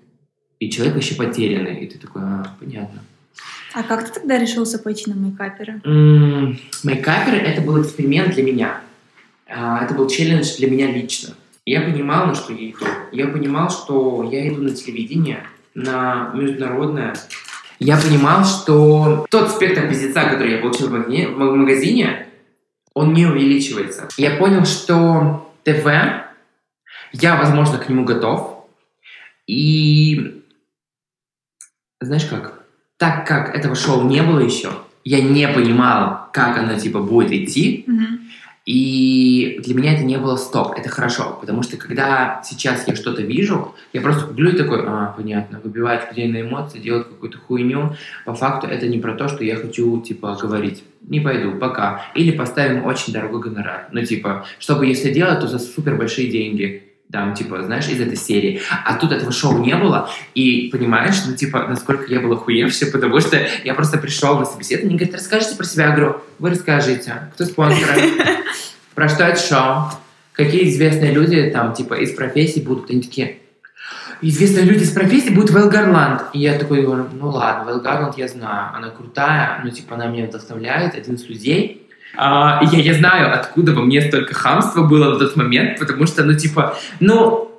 [0.59, 3.01] и человек вообще потерянный, и ты такой, а, понятно.
[3.73, 5.81] А как ты тогда решился пойти на мейкаперы?
[6.83, 8.81] Мейкаперы— это был эксперимент для меня.
[9.53, 11.33] А, это был челлендж для меня лично.
[11.65, 12.85] Я понимал, на что я иду.
[13.11, 17.13] Я понимал, что я иду на телевидение, на международное.
[17.79, 22.27] Я понимал, что тот спектр пиздеца, который я получил в магазине,
[22.93, 24.07] он не увеличивается.
[24.17, 25.85] Я понял, что ТВ,
[27.13, 28.65] я, возможно, к нему готов.
[29.47, 30.43] И
[31.99, 32.63] знаешь как?
[32.97, 34.71] Так как этого шоу не было еще,
[35.03, 37.85] я не понимал, как оно типа будет идти.
[37.87, 38.20] Mm-hmm.
[38.65, 43.23] И для меня это не было стоп, это хорошо, потому что когда сейчас я что-то
[43.23, 47.95] вижу, я просто гуглю и такой, а, понятно, выбивать людей на эмоции, делать какую-то хуйню,
[48.23, 52.31] по факту это не про то, что я хочу, типа, говорить, не пойду, пока, или
[52.31, 57.33] поставим очень дорогой гонорар, ну, типа, чтобы если делать, то за супер большие деньги, там,
[57.33, 58.61] типа, знаешь, из этой серии.
[58.85, 63.19] А тут этого шоу не было, и понимаешь, ну, типа, насколько я был охуевший, потому
[63.19, 65.87] что я просто пришел на собеседование, и говорит, расскажите про себя.
[65.87, 67.89] Я говорю, вы расскажите, кто спонсор,
[68.95, 69.91] про что это шоу,
[70.33, 72.89] какие известные люди там, типа, из профессий будут.
[72.89, 73.37] Они такие,
[74.21, 76.23] известные люди из профессии будут Вэл Гарланд.
[76.33, 80.07] И я такой говорю, ну ладно, Вэл Гарланд я знаю, она крутая, ну, типа, она
[80.07, 81.80] меня вдохновляет, один из людей,
[82.15, 86.23] а, я, я знаю, откуда во мне столько хамства было в тот момент, потому что,
[86.23, 87.51] ну, типа, ну,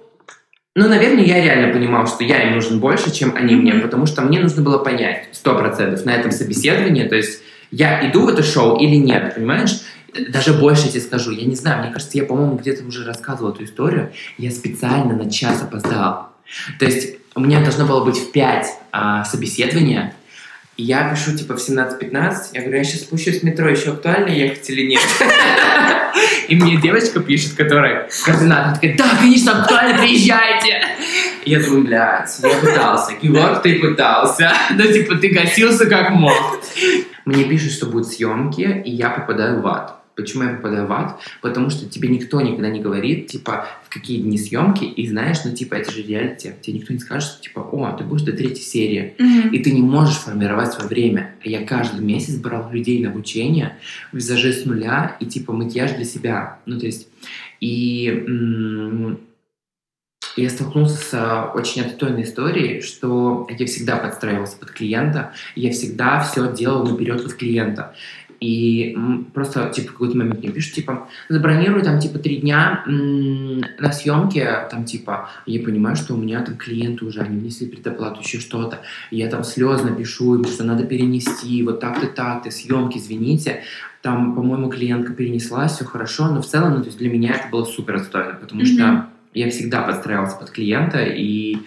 [0.75, 4.23] ну, наверное, я реально понимал, что я им нужен больше, чем они мне, потому что
[4.23, 8.43] мне нужно было понять сто процентов на этом собеседовании, то есть я иду в это
[8.43, 9.81] шоу или нет, понимаешь?
[10.29, 13.65] Даже больше тебе скажу, я не знаю, мне кажется, я, по-моему, где-то уже рассказывал эту
[13.65, 16.29] историю, я специально на час опоздал.
[16.79, 20.15] То есть у меня должно было быть в 5 а, собеседования,
[20.77, 24.69] я пишу, типа, в 17-15, я говорю, я сейчас спущусь с метро, еще актуально ехать
[24.71, 25.01] или нет?
[26.49, 30.83] И мне девочка пишет, которая координатор, такая, да, конечно, актуально, приезжайте!
[31.45, 33.13] Я думаю, блядь, я пытался.
[33.21, 34.53] Георг, ты пытался.
[34.71, 36.61] Ну, типа, ты гасился как мог.
[37.25, 40.02] Мне пишут, что будут съемки, и я попадаю в ад.
[40.14, 41.18] Почему я попадаю в ад?
[41.40, 45.53] Потому что тебе никто никогда не говорит, типа, в какие дни съемки, и знаешь, ну,
[45.53, 46.53] типа, это же реалити.
[46.61, 49.51] Тебе никто не скажет, типа, о, ты будешь до третьей серии, mm-hmm.
[49.51, 51.35] и ты не можешь формировать свое время.
[51.44, 53.77] А я каждый месяц брал людей на обучение,
[54.12, 56.59] визажи с нуля, и, типа, макияж для себя.
[56.66, 57.09] Ну, то есть,
[57.61, 59.18] и м-
[60.37, 66.53] я столкнулся с очень отстойной историей, что я всегда подстраивался под клиента, я всегда все
[66.53, 67.94] делал наперед под клиента.
[68.43, 68.99] И
[69.35, 74.67] просто, типа, в какой-то момент мне пишут, типа, забронируй там, типа, три дня на съемке,
[74.69, 78.81] там, типа, я понимаю, что у меня там клиенты уже, они внесли предоплату, еще что-то.
[79.13, 83.63] Я там слезно пишу им, что надо перенести, вот так-то, так-то, съемки, извините.
[84.01, 87.49] Там, по-моему, клиентка перенесла, все хорошо, но в целом, ну, то есть для меня это
[87.49, 88.75] было супер отстойно, потому mm-hmm.
[88.75, 91.59] что я всегда подстраивался под клиента, и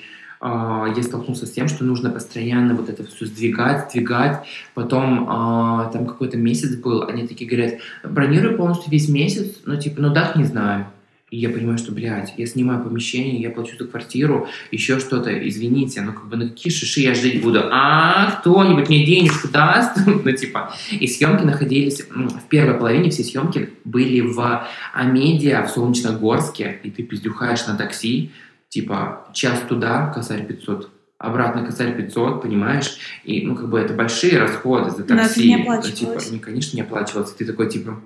[0.95, 4.45] я столкнулся с тем, что нужно постоянно вот это все сдвигать, сдвигать.
[4.73, 10.01] Потом а, там какой-то месяц был, они такие говорят, бронируй полностью весь месяц, ну типа,
[10.01, 10.88] ну дат не знаю.
[11.31, 16.01] И я понимаю, что, блядь, я снимаю помещение, я плачу за квартиру, еще что-то, извините,
[16.01, 17.62] ну как бы на какие шиши я жить буду?
[17.71, 19.97] А кто-нибудь мне денежку даст?
[20.05, 26.79] ну типа, и съемки находились, в первой половине все съемки были в Амедиа, в Солнечногорске,
[26.84, 28.31] и ты пиздюхаешь на такси,
[28.76, 32.98] типа час туда, косарь 500, обратно косарь 500, понимаешь?
[33.24, 35.56] И, ну, как бы это большие расходы за такси.
[35.56, 37.38] Но это не ну, типа, не, конечно, не оплачивался.
[37.38, 38.02] Ты такой, типа,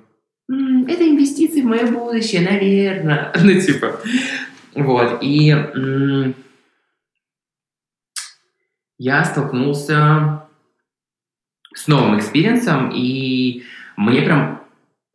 [0.48, 3.34] м-м, это инвестиции в мое будущее, наверное.
[3.44, 4.00] ну, типа,
[4.76, 5.24] вот.
[5.24, 6.36] И м-
[9.00, 10.44] я столкнулся
[11.74, 13.64] с новым experience ом, и
[13.98, 14.62] мне прям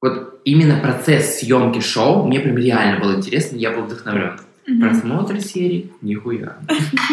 [0.02, 4.40] вот именно процесс съемки шоу мне прям реально был интересно, я был вдохновлен.
[4.66, 4.80] Угу.
[4.80, 6.56] Просмотр серии, нихуя.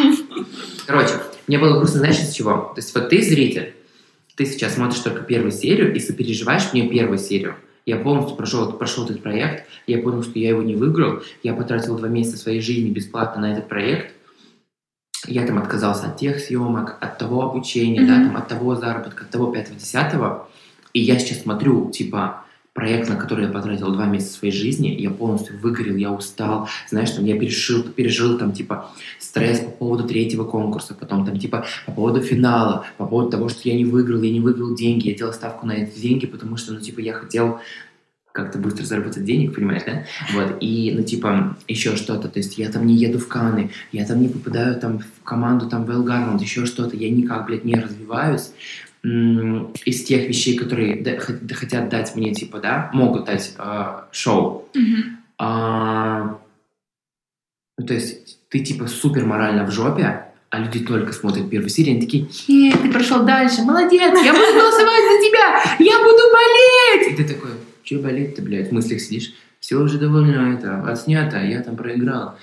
[0.87, 1.13] Короче,
[1.47, 2.71] мне было грустно, знаешь, из чего?
[2.73, 3.73] То есть вот ты зритель,
[4.35, 7.55] ты сейчас смотришь только первую серию и сопереживаешь мне первую серию.
[7.85, 11.97] Я полностью прошел, прошел этот проект, я понял, что я его не выиграл, я потратил
[11.97, 14.13] два месяца своей жизни бесплатно на этот проект,
[15.27, 18.07] я там отказался от тех съемок, от того обучения, mm-hmm.
[18.07, 20.49] да, там, от того заработка, от того пятого, десятого,
[20.93, 22.40] и я сейчас смотрю, типа,
[22.73, 27.11] проект, на который я потратил два месяца своей жизни, я полностью выгорел, я устал, знаешь,
[27.11, 31.91] там я пережил, пережил там типа стресс по поводу третьего конкурса, потом там типа по
[31.91, 35.33] поводу финала, по поводу того, что я не выиграл, я не выиграл деньги, я делал
[35.33, 37.59] ставку на эти деньги, потому что, ну, типа, я хотел
[38.31, 40.05] как-то быстро заработать денег, понимаешь, да?
[40.33, 44.05] Вот, и, ну, типа, еще что-то, то есть я там не еду в Каны, я
[44.05, 47.75] там не попадаю там в команду там в Элгармонт, еще что-то, я никак, блядь, не
[47.75, 48.51] развиваюсь,
[49.03, 51.19] из тех вещей, которые
[51.53, 54.69] хотят дать мне, типа, да, могут дать э, шоу.
[54.75, 55.03] Mm-hmm.
[55.39, 56.39] А,
[57.77, 61.93] ну, то есть ты, типа, супер морально в жопе, а люди только смотрят первую серию,
[61.93, 67.13] они такие, «Е, ты прошел дальше, молодец, я буду голосовать за тебя, я буду болеть!
[67.13, 67.51] И ты такой,
[67.83, 72.37] что болеть-то, блядь, в мыслях сидишь, все уже довольно это, отснято, я там проиграл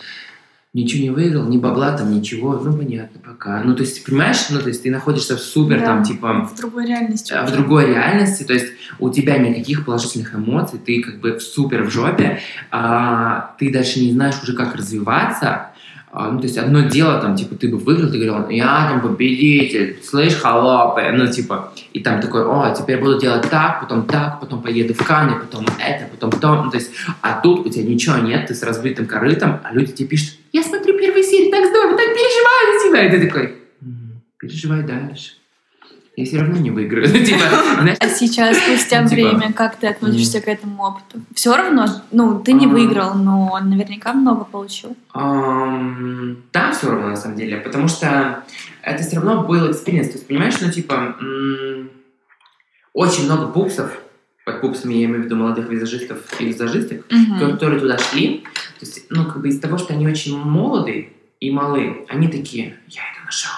[0.83, 3.63] ничего не выиграл, ни бабла там, ничего, ну, понятно, пока.
[3.63, 6.49] Ну, то есть, понимаешь, ну, то есть, ты находишься в супер, да, там, типа...
[6.53, 7.35] В другой реальности.
[7.47, 11.83] В другой реальности, то есть, у тебя никаких положительных эмоций, ты как бы в супер
[11.83, 15.71] в жопе, а, ты дальше не знаешь уже, как развиваться,
[16.11, 19.01] а, ну, то есть одно дело, там, типа, ты бы выиграл, ты говорил, я там
[19.03, 24.41] победитель, слышь, холопы, ну, типа, и там такой, о, теперь буду делать так, потом так,
[24.41, 27.85] потом поеду в Канны, потом это, потом то, ну, то есть, а тут у тебя
[27.85, 31.67] ничего нет, ты с разбитым корытом, а люди тебе пишут, я смотрю первую серию, так
[31.67, 33.57] здорово, так переживаю за тебя, и ты такой,
[34.39, 35.39] переживай дальше
[36.19, 37.07] я все равно не выиграю.
[37.25, 37.45] Типа,
[38.01, 41.21] а сейчас, спустя типа, время, как ты относишься к этому опыту?
[41.33, 44.97] Все равно, ну, ты не выиграл, но наверняка много получил.
[45.15, 48.43] Да, все равно, на самом деле, потому что
[48.83, 50.09] это все равно был экспириенс.
[50.09, 51.17] То есть, понимаешь, ну, типа,
[52.93, 53.97] очень много пупсов,
[54.45, 57.07] под пупсами я имею в виду молодых визажистов и визажисток,
[57.49, 58.43] которые туда шли.
[58.79, 61.11] То есть, ну, как бы из того, что они очень молодые
[61.41, 63.53] и малы, они такие, я это нашел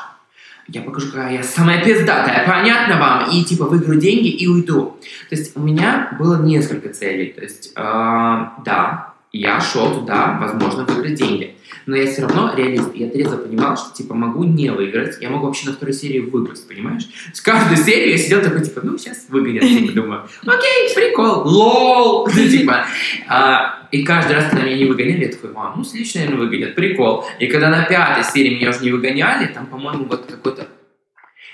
[0.72, 3.30] я покажу, какая я самая пиздатая, понятно вам?
[3.30, 4.96] И типа выиграю деньги и уйду.
[5.28, 7.32] То есть у меня было несколько целей.
[7.32, 11.56] То есть, э, да, я шел туда, возможно, выиграть деньги.
[11.86, 12.94] Но я все равно реалист.
[12.94, 15.18] Я трезво понимал, что типа могу не выиграть.
[15.20, 17.08] Я могу вообще на второй серии выиграть, понимаешь?
[17.32, 19.62] С каждой серии я сидел такой, типа, ну, сейчас выгонят.
[19.62, 22.28] Типа, думаю, окей, прикол, лол.
[22.34, 22.86] Ну, типа,
[23.28, 26.74] а, и каждый раз, когда меня не выгоняли, я такой, а, ну, следующий, наверное, выгонят,
[26.74, 27.24] прикол.
[27.38, 30.68] И когда на пятой серии меня уже не выгоняли, там, по-моему, вот какой-то...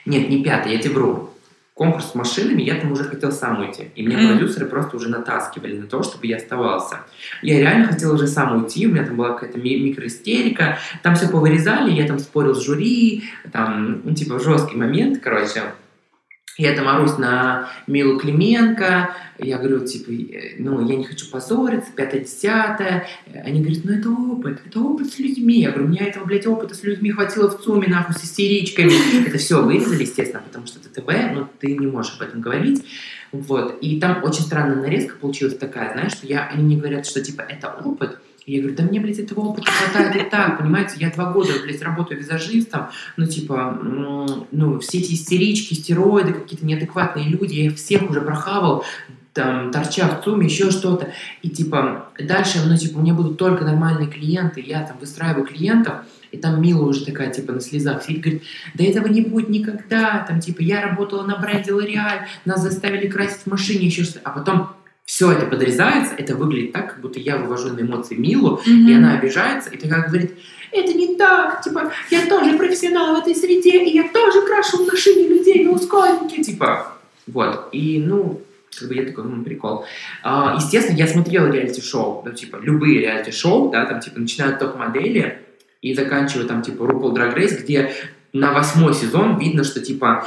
[0.05, 1.31] Нет, не пятый, я тебе вру
[1.77, 3.90] конкурс с машинами, я там уже хотел сам уйти.
[3.94, 4.29] И меня mm.
[4.29, 7.01] продюсеры просто уже натаскивали на то, чтобы я оставался.
[7.42, 11.29] Я реально хотел уже сам уйти, у меня там была какая-то ми- микроистерика, там все
[11.29, 15.64] повырезали, я там спорил с жюри, там, ну, типа, жесткий момент, короче.
[16.58, 21.90] Я там орусь на Милу Клименко, я говорю, типа, э, ну, я не хочу позориться,
[21.94, 23.06] пятое-десятое.
[23.44, 25.60] Они говорят, ну, это опыт, это опыт с людьми.
[25.60, 28.92] Я говорю, у меня этого, блядь, опыта с людьми хватило в ЦУМе, нахуй, с истеричками.
[29.26, 32.84] Это все вырезали, естественно, потому что это ТВ, но ты не можешь об этом говорить.
[33.32, 33.78] Вот.
[33.82, 37.42] И там очень странная нарезка получилась такая, знаешь, что я, они мне говорят, что, типа,
[37.42, 41.32] это опыт, я говорю, да мне, блядь, этого опыта хватает и так, понимаете, я два
[41.32, 47.66] года, блядь, работаю визажистом, ну, типа, ну, все эти истерички, стероиды, какие-то неадекватные люди, я
[47.66, 48.85] их всех уже прохавал,
[49.32, 51.12] там, торча в ЦУМе, еще что-то.
[51.42, 56.04] И, типа, дальше, ну, типа, у меня будут только нормальные клиенты, я там выстраиваю клиентов,
[56.30, 58.42] и там Мила уже такая, типа, на слезах сидит, говорит,
[58.74, 63.42] да этого не будет никогда, там, типа, я работала на бренде L'Oreal, нас заставили красить
[63.42, 64.70] в машине, еще что-то, а потом
[65.06, 68.90] все это подрезается, это выглядит так, как будто я вывожу на эмоции Милу, mm-hmm.
[68.90, 70.32] и она обижается, и такая говорит,
[70.72, 74.86] это не так, типа, я тоже профессионал в этой среде, и я тоже крашу в
[74.86, 76.92] машине людей на ускоренке, типа,
[77.28, 78.42] вот, и, ну,
[78.78, 79.84] как бы я такой, ну, прикол.
[80.22, 85.38] А, естественно, я смотрел реалити-шоу, ну, типа, любые реалити-шоу, да, там, типа, начиная от топ-модели
[85.82, 87.92] и заканчивая, там, типа, RuPaul Drag Race, где
[88.32, 90.26] на восьмой сезон видно, что, типа,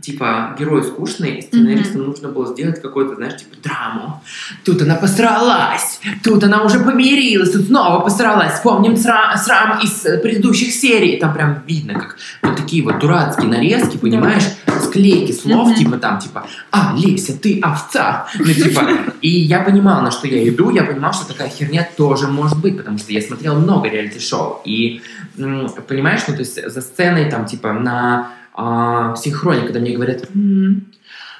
[0.00, 2.06] типа, герой скучный, и сценаристам mm-hmm.
[2.06, 4.22] нужно было сделать какую-то, знаешь, типа, драму.
[4.64, 8.54] Тут она посралась, тут она уже помирилась, тут снова посралась.
[8.54, 11.18] Вспомним срам, срам из предыдущих серий.
[11.18, 14.44] Там прям видно, как вот такие вот дурацкие нарезки, понимаешь,
[14.82, 15.78] склейки слов, mm-hmm.
[15.78, 18.26] типа там, типа, а, Леся, ты овца.
[18.38, 18.82] Ну, типа,
[19.22, 22.76] и я понимал, на что я иду, я понимал, что такая херня тоже может быть,
[22.76, 24.60] потому что я смотрел много реалити-шоу.
[24.64, 25.00] И,
[25.36, 30.86] понимаешь, ну, то есть за сценой там, типа, на а, синхроне, когда мне говорят, м-м,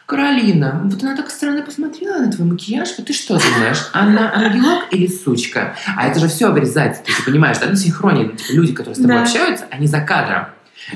[0.06, 4.84] Каролина, вот она так странно посмотрела на твой макияж, вот ты что думаешь, она ангелок
[4.92, 5.74] или сучка?
[5.96, 8.98] А это же все вырезается, ты, ты понимаешь, да, на синхроне, типа, люди, которые с
[8.98, 9.22] тобой да.
[9.22, 10.46] общаются, они за кадром.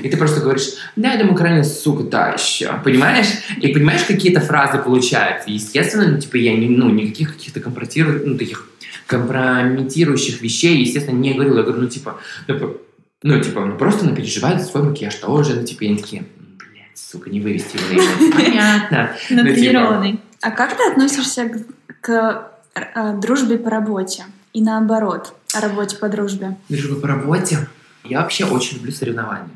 [0.01, 3.27] И ты просто говоришь, да, я думаю, Каролина, сука, та еще, понимаешь?
[3.59, 5.49] И понимаешь, какие-то фразы получаются.
[5.49, 8.69] Естественно, ну, типа, я не, ну, никаких каких-то компрометирующих, ну, таких
[9.07, 11.57] компрометирующих вещей, естественно, не говорил.
[11.57, 12.77] Я говорю, ну, типа, ну,
[13.23, 16.25] ну, типа, ну просто она переживает за свой макияж тоже, ну, типа, они такие,
[16.57, 19.11] блядь, сука, не вывести его Понятно.
[19.29, 20.19] Натренированный.
[20.41, 24.23] А как ты относишься к, к э, дружбе по работе?
[24.53, 26.57] И наоборот, о работе по дружбе?
[26.67, 27.67] Дружба по работе?
[28.03, 29.49] Я вообще очень люблю соревнования.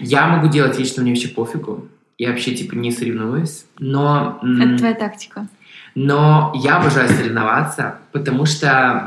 [0.00, 1.88] Я могу делать вещи, что мне вообще пофигу.
[2.18, 3.66] Я вообще, типа, не соревнуюсь.
[3.78, 4.40] Но...
[4.42, 5.48] Это твоя тактика.
[5.94, 9.04] Но я обожаю соревноваться, потому что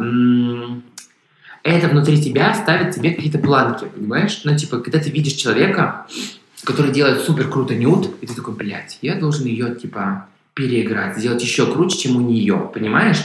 [1.64, 4.41] это внутри тебя ставит тебе какие-то планки, понимаешь?
[4.43, 6.05] Ну, типа, когда ты видишь человека,
[6.64, 11.41] который делает супер круто нюд, и ты такой, блядь, я должен ее, типа, переиграть, сделать
[11.41, 13.24] еще круче, чем у нее, понимаешь?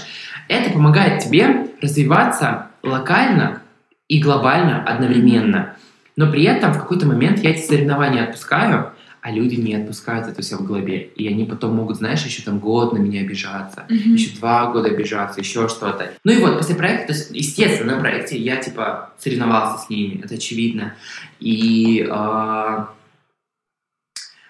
[0.48, 3.62] Это помогает тебе развиваться локально
[4.08, 5.74] и глобально одновременно.
[6.16, 8.92] Но при этом в какой-то момент я эти соревнования отпускаю,
[9.24, 11.08] а люди не отпускают это все в голове.
[11.16, 14.12] И они потом могут, знаешь, еще там год на меня обижаться, mm-hmm.
[14.12, 16.12] еще два года обижаться, еще что-то.
[16.24, 20.20] Ну и вот, после проекта, то есть, естественно, на проекте я, типа, соревновался с ними,
[20.22, 20.92] это очевидно.
[21.40, 22.06] И...
[22.06, 22.84] Э,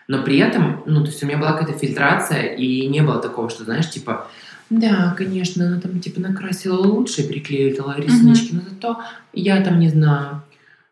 [0.09, 3.51] но при этом, ну, то есть у меня была какая-то фильтрация, и не было такого,
[3.51, 4.27] что, знаешь, типа,
[4.71, 8.63] да, конечно, она там, типа, накрасила лучше, приклеила реснички, mm-hmm.
[8.65, 9.01] но зато
[9.35, 10.43] я там, не знаю,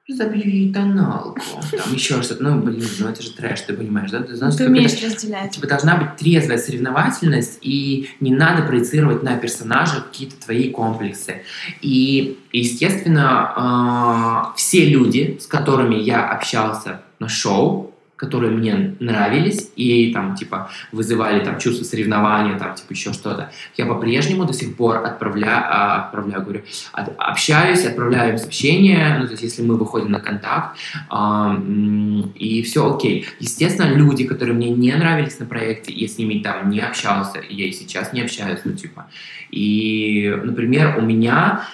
[0.08, 1.40] забери тоналку,
[1.70, 2.42] там еще что-то.
[2.42, 4.20] Ну, блин, ну это же трэш, ты понимаешь, да?
[4.20, 5.52] Ты, знаешь, ты умеешь это, разделять.
[5.52, 11.42] Типа должна быть трезвая соревновательность, и не надо проецировать на персонажа какие-то твои комплексы.
[11.80, 17.91] И, естественно, э, все люди, с которыми я общался на шоу,
[18.22, 23.50] которые мне нравились и там типа вызывали там чувство соревнования, там типа еще что-то.
[23.76, 26.62] Я по-прежнему до сих пор отправляю, а, отправляю, говорю,
[26.92, 30.78] от, общаюсь, отправляю им сообщения, ну то есть если мы выходим на контакт
[31.10, 31.60] а,
[32.36, 33.26] и все окей.
[33.40, 37.56] Естественно, люди, которые мне не нравились на проекте, я с ними там не общался, и
[37.56, 39.06] я и сейчас не общаюсь, ну типа.
[39.50, 41.64] И, например, у меня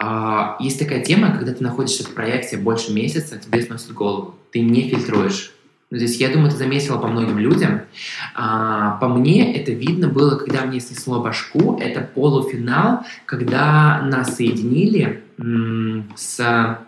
[0.00, 4.60] а, есть такая тема, когда ты находишься в проекте больше месяца, тебе сносит голову, ты
[4.60, 5.57] не фильтруешь
[5.90, 7.80] ну, то есть я думаю, это заметила по многим людям.
[8.34, 11.78] А, по мне это видно было, когда мне снесло башку.
[11.80, 15.22] Это полуфинал, когда нас соединили
[16.14, 16.78] с...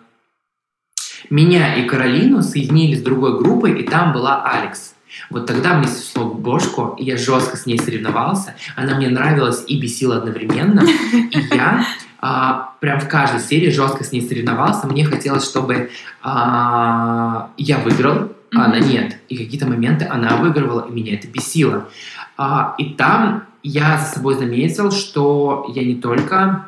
[1.31, 4.95] Меня и Каролину соединили с другой группой, и там была Алекс.
[5.31, 8.55] Вот тогда мне снесло бошку, и я жестко с ней соревновался.
[8.77, 10.83] Она мне нравилась и бесила одновременно.
[11.13, 11.87] И я
[12.21, 14.87] а, прям в каждой серии жестко с ней соревновался.
[14.87, 15.91] Мне хотелось, чтобы
[16.23, 19.19] а, я выиграл, а она нет.
[19.29, 21.89] И какие-то моменты она выигрывала, и меня это бесило.
[22.37, 26.67] А, и там я за собой заметил, что я не только...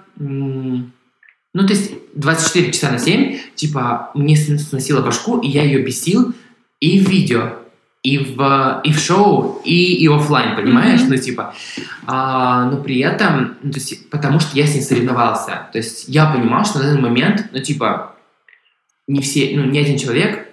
[1.54, 6.32] Ну, то есть 24 часа на 7, типа, мне сносила башку, и я ее бесил
[6.80, 7.58] и в видео,
[8.02, 11.02] и в, и в шоу, и, и офлайн, понимаешь?
[11.02, 11.08] Mm-hmm.
[11.08, 11.54] Ну, типа,
[12.06, 15.68] а, но при этом, ну, то есть, потому что я с ней соревновался.
[15.72, 18.16] То есть я понимал, что на этот момент, ну, типа,
[19.06, 20.51] не все, ну, ни один человек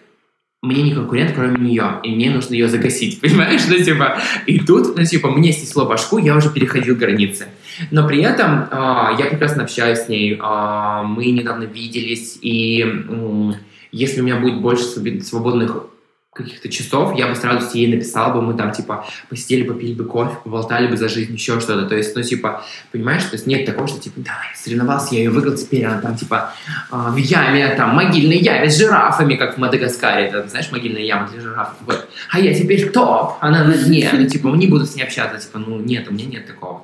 [0.61, 3.61] мне не конкурент, кроме нее, и мне нужно ее загасить, понимаешь?
[3.67, 7.47] Ну, типа, и тут, ну, типа, мне снесло башку, я уже переходил границы.
[7.91, 13.51] Но при этом э, я прекрасно общаюсь с ней, э, мы недавно виделись, и э,
[13.91, 15.85] если у меня будет больше свободных
[16.33, 20.05] каких-то часов, я бы с радостью ей написал бы, мы там, типа, посидели, попили бы
[20.05, 21.87] кофе, поболтали бы за жизнь, еще что-то.
[21.87, 25.21] То есть, ну, типа, понимаешь, то есть нет такого, что, типа, да, я соревновался, я
[25.21, 26.53] ее выиграл, теперь она там, типа,
[26.91, 31.41] в яме, там, могильной яме с жирафами, как в Мадагаскаре, там, знаешь, могильная яма для
[31.41, 32.07] жирафов, вот.
[32.29, 35.59] А я теперь топ, она на дне, ну, типа, не буду с ней общаться, типа,
[35.59, 36.83] ну, нет, у меня нет такого.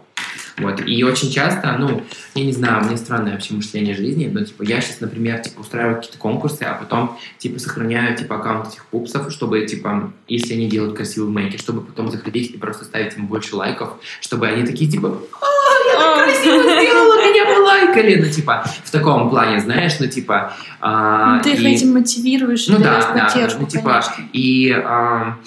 [0.57, 0.81] Вот.
[0.87, 2.03] И очень часто, ну,
[2.33, 5.59] я не знаю, у меня странное вообще мышление жизни, но, типа, я сейчас, например, типа,
[5.59, 10.69] устраиваю какие-то конкурсы, а потом, типа, сохраняю, типа, аккаунт этих пупсов, чтобы, типа, если они
[10.69, 14.89] делают красивый мейки, чтобы потом заходить и просто ставить им больше лайков, чтобы они такие,
[14.89, 15.45] типа, «А,
[15.89, 20.53] я так красиво сделала, меня полайкали, ну, типа, в таком плане, знаешь, ну, типа...
[20.79, 21.67] А, ну, ты их и...
[21.67, 24.71] этим мотивируешь, ну, да, да, ну, типа, и...
[24.71, 25.37] А,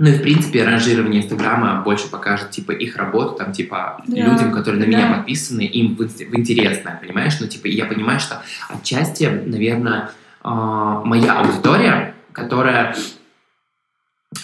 [0.00, 4.50] ну и, в принципе, ранжирование Инстаграма больше покажет, типа, их работу, там, типа, да, людям,
[4.50, 4.96] которые на да.
[4.96, 7.34] меня подписаны, им в, в интересно, понимаешь?
[7.38, 10.10] Ну, типа, я понимаю, что отчасти, наверное,
[10.42, 12.96] э, моя аудитория, которая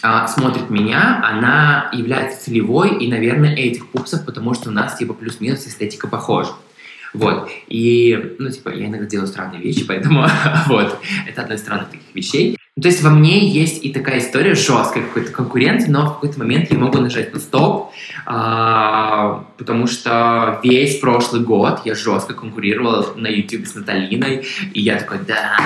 [0.02, 5.14] э, смотрит меня, она является целевой, и, наверное, этих пупсов, потому что у нас, типа,
[5.14, 6.52] плюс-минус эстетика похожа.
[7.14, 7.48] Вот.
[7.68, 10.26] И, ну, типа, я иногда делаю странные вещи, поэтому,
[10.66, 12.58] вот, это одна из странных таких вещей.
[12.78, 16.38] Ну, то есть во мне есть и такая история жесткой какой-то конкуренции, но в какой-то
[16.38, 17.90] момент я могу нажать на стоп,
[18.26, 24.98] а, потому что весь прошлый год я жестко конкурировал на YouTube с Наталиной, и я
[24.98, 25.56] такой, да,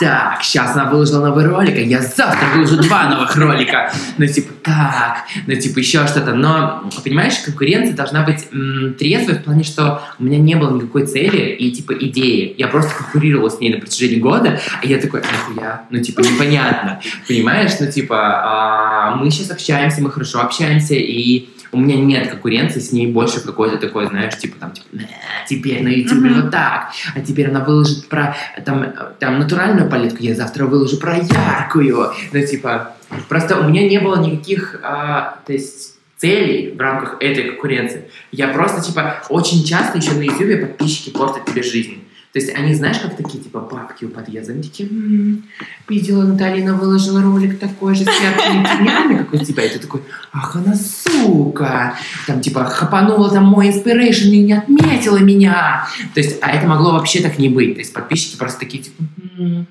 [0.00, 4.54] так, сейчас она выложила новый ролик, а я завтра выложу два новых ролика, ну типа
[4.62, 8.48] так, ну типа еще что-то, но понимаешь, конкуренция должна быть
[8.96, 12.94] трезвой в плане, что у меня не было никакой цели и типа идеи, я просто
[12.94, 17.72] конкурировала с ней на протяжении года, а я такой, нахуя, ну типа непонятно, понимаешь?
[17.80, 22.92] Ну, типа, а, мы сейчас общаемся, мы хорошо общаемся, и у меня нет конкуренции с
[22.92, 24.88] ней больше какой-то такой, знаешь, типа там, типа,
[25.48, 26.42] теперь на YouTube mm-hmm.
[26.42, 31.16] вот так, а теперь она выложит про там, там натуральную палитку, я завтра выложу про
[31.18, 32.12] яркую.
[32.32, 32.94] Ну, типа,
[33.28, 38.10] просто у меня не было никаких, а, то есть целей в рамках этой конкуренции.
[38.32, 42.02] Я просто, типа, очень часто еще на YouTube подписчики портят тебе жизнь.
[42.38, 45.42] То есть они, знаешь, как такие, типа, бабки у подъезда, они такие, м-м,
[45.88, 50.02] видела, Наталина выложила ролик такой же с яркими тенями, как у тебя, и ты такой,
[50.32, 51.96] ах, она сука,
[52.28, 55.88] там, типа, хапанула там мой inspiration и не отметила меня.
[56.14, 57.74] То есть, а это могло вообще так не быть.
[57.74, 59.02] То есть подписчики просто такие, типа,
[59.36, 59.66] м-м,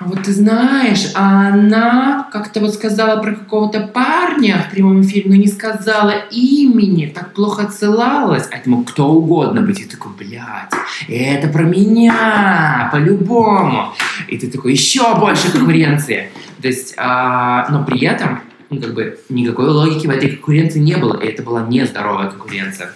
[0.00, 5.36] вот ты знаешь, а она как-то вот сказала про какого-то парня в прямом эфире, но
[5.36, 8.48] не сказала имени, так плохо отсылалась.
[8.52, 9.80] А это кто угодно быть.
[9.80, 10.72] И такой, блядь,
[11.08, 13.94] это про меня, по-любому.
[14.28, 16.30] И ты такой, еще больше конкуренции.
[16.60, 20.96] То есть, а, но при этом, ну, как бы, никакой логики в этой конкуренции не
[20.96, 21.18] было.
[21.18, 22.90] И это была нездоровая конкуренция.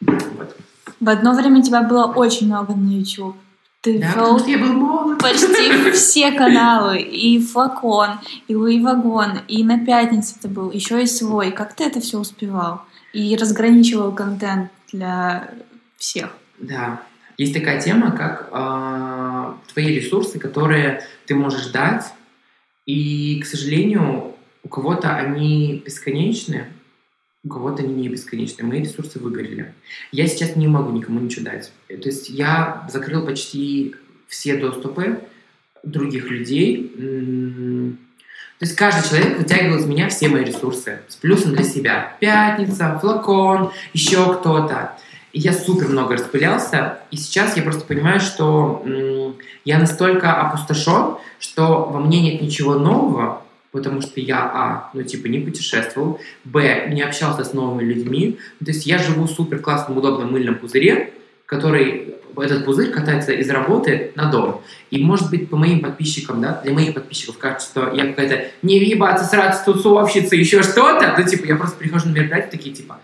[0.00, 0.56] Вот.
[1.00, 3.36] В одно время тебя было очень много на YouTube.
[3.88, 5.18] Ты да, потому что я был молод.
[5.18, 7.00] Почти все каналы.
[7.00, 11.52] И Флакон, и Луи Вагон, и на пятницу ты был, еще и свой.
[11.52, 12.82] Как ты это все успевал?
[13.14, 15.50] И разграничивал контент для
[15.96, 16.36] всех.
[16.58, 17.00] Да.
[17.38, 22.12] Есть такая тема, как э, твои ресурсы, которые ты можешь дать,
[22.84, 24.34] и, к сожалению,
[24.64, 26.66] у кого-то они бесконечны,
[27.44, 28.66] у кого-то они не бесконечные.
[28.66, 29.74] Мои ресурсы выгорели.
[30.10, 31.72] Я сейчас не могу никому ничего дать.
[31.88, 33.94] То есть я закрыл почти
[34.26, 35.20] все доступы
[35.82, 36.92] других людей.
[38.58, 42.16] То есть каждый человек вытягивал из меня все мои ресурсы с плюсом для себя.
[42.18, 44.98] Пятница, флакон, еще кто-то.
[45.32, 46.98] И я супер много распылялся.
[47.12, 48.84] И сейчас я просто понимаю, что
[49.64, 55.26] я настолько опустошен, что во мне нет ничего нового, потому что я, а, ну, типа,
[55.26, 59.98] не путешествовал, б, не общался с новыми людьми, то есть я живу в супер классном,
[59.98, 61.12] удобном мыльном пузыре,
[61.46, 64.62] который, этот пузырь катается из работы на дом.
[64.90, 68.78] И, может быть, по моим подписчикам, да, для моих подписчиков кажется, что я какая-то не
[68.78, 72.98] въебаться сразу тусовщица, еще что-то, ну, типа, я просто прихожу на мероприятие, такие, типа,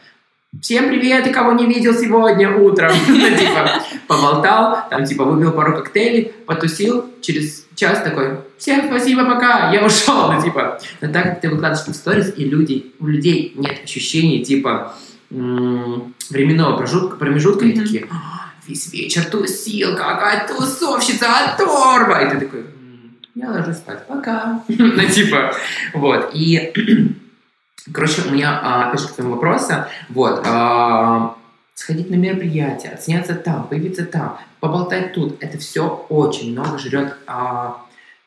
[0.60, 2.92] Всем привет, и кого не видел сегодня утром.
[3.08, 9.70] Ну, типа, поболтал, там, типа, выпил пару коктейлей, потусил, через час такой, всем спасибо, пока,
[9.72, 10.32] я ушел.
[10.32, 14.94] Ну, типа, но так ты выкладываешь в сторис, и люди, у людей нет ощущений, типа,
[15.28, 17.72] временного промежутка, промежутка, mm-hmm.
[17.72, 22.22] и такие, «А, весь вечер тусил, какая тусовщица, оторва!
[22.22, 22.64] И ты такой,
[23.34, 24.62] я ложусь спать, пока.
[24.68, 25.54] Ну, типа,
[25.92, 26.72] вот, и
[27.92, 29.74] Короче, у меня, а, опять же, к твоему вопросу,
[30.08, 31.36] вот, а,
[31.74, 37.84] сходить на мероприятие, отсняться там, появиться там, поболтать тут, это все очень много жрет а,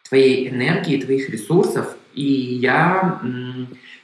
[0.07, 3.21] твоей энергии, твоих ресурсов, и я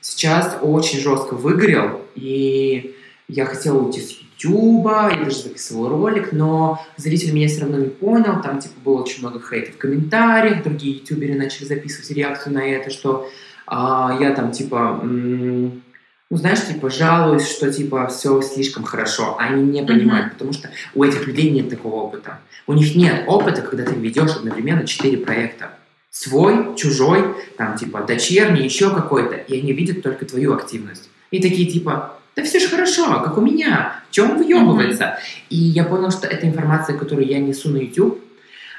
[0.02, 2.96] сейчас очень жестко выгорел, и
[3.28, 4.12] я хотел уйти с
[4.44, 9.02] Ютуба, я даже записывал ролик, но зритель меня все равно не понял, там типа было
[9.02, 13.30] очень много хейта в комментариях, другие ютуберы начали записывать реакцию на это, что
[13.66, 15.82] а я там типа, ну
[16.30, 19.38] знаешь, типа жалуюсь, что типа все слишком хорошо.
[19.40, 20.32] Они не понимают, mm-hmm.
[20.32, 22.40] потому что у этих людей нет такого опыта.
[22.68, 25.78] У них нет опыта, когда ты ведешь одновременно четыре проекта.
[26.14, 29.34] Свой, чужой, там типа дочерний, еще какой-то.
[29.34, 31.10] И они видят только твою активность.
[31.32, 34.00] И такие типа, да все же хорошо, как у меня.
[34.12, 35.04] В чем выебывается?
[35.04, 35.46] Mm-hmm.
[35.50, 38.24] И я понял, что эта информация, которую я несу на YouTube,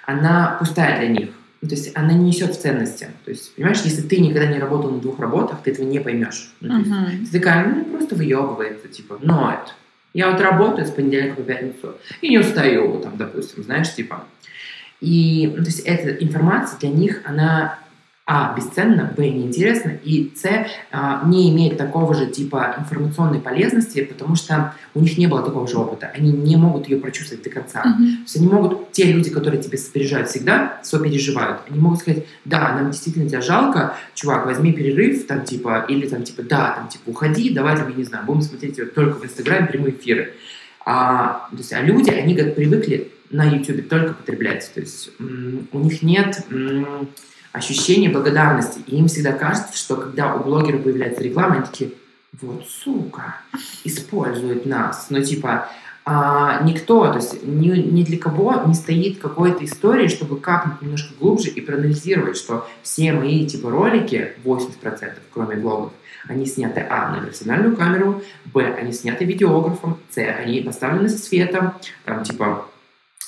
[0.07, 1.30] она пустая для них.
[1.61, 3.09] Ну, то есть она не несет ценности.
[3.24, 6.53] То есть, понимаешь, если ты никогда не работал на двух работах, ты этого не поймешь.
[6.61, 7.18] Ну, uh-huh.
[7.18, 9.72] есть, ты такая, ну, просто выебывается, типа, но это.
[10.12, 14.24] Я вот работаю с понедельника по пятницу и не устаю, там, допустим, знаешь, типа.
[15.05, 17.78] И, ну, то есть, эта информация для них, она
[18.26, 18.55] а.
[18.57, 19.28] Бесценно, Б.
[19.28, 20.48] Неинтересно, и С.
[20.90, 25.68] А, не имеет такого же типа информационной полезности, потому что у них не было такого
[25.68, 26.11] же опыта.
[26.14, 27.80] Они не могут ее прочувствовать до конца.
[27.80, 28.16] Mm-hmm.
[28.16, 32.74] То есть они могут, те люди, которые тебе сопереживают всегда, сопереживают, они могут сказать, да,
[32.74, 37.11] нам действительно тебя жалко, чувак, возьми перерыв, там, типа, или там, типа, да, там, типа,
[37.11, 40.32] уходи, давай, там, я не знаю, будем смотреть только в Инстаграме прямые эфиры.
[40.86, 44.70] А, то есть, а люди, они как привыкли на Ютубе только потреблять.
[44.72, 46.45] То есть у них нет
[47.53, 48.80] ощущение благодарности.
[48.87, 51.91] И им всегда кажется, что когда у блогера появляется реклама, они такие,
[52.41, 53.37] вот сука,
[53.85, 55.07] использует нас.
[55.11, 55.68] Ну, типа,
[56.05, 61.14] а, никто, то есть ни, ни для кого не стоит какой-то истории, чтобы капнуть немножко
[61.18, 65.93] глубже и проанализировать, что все мои типа ролики, 80%, кроме блогов,
[66.28, 71.74] они сняты, а, на профессиональную камеру, б, они сняты видеографом, с, они поставлены со светом,
[72.05, 72.66] там, типа,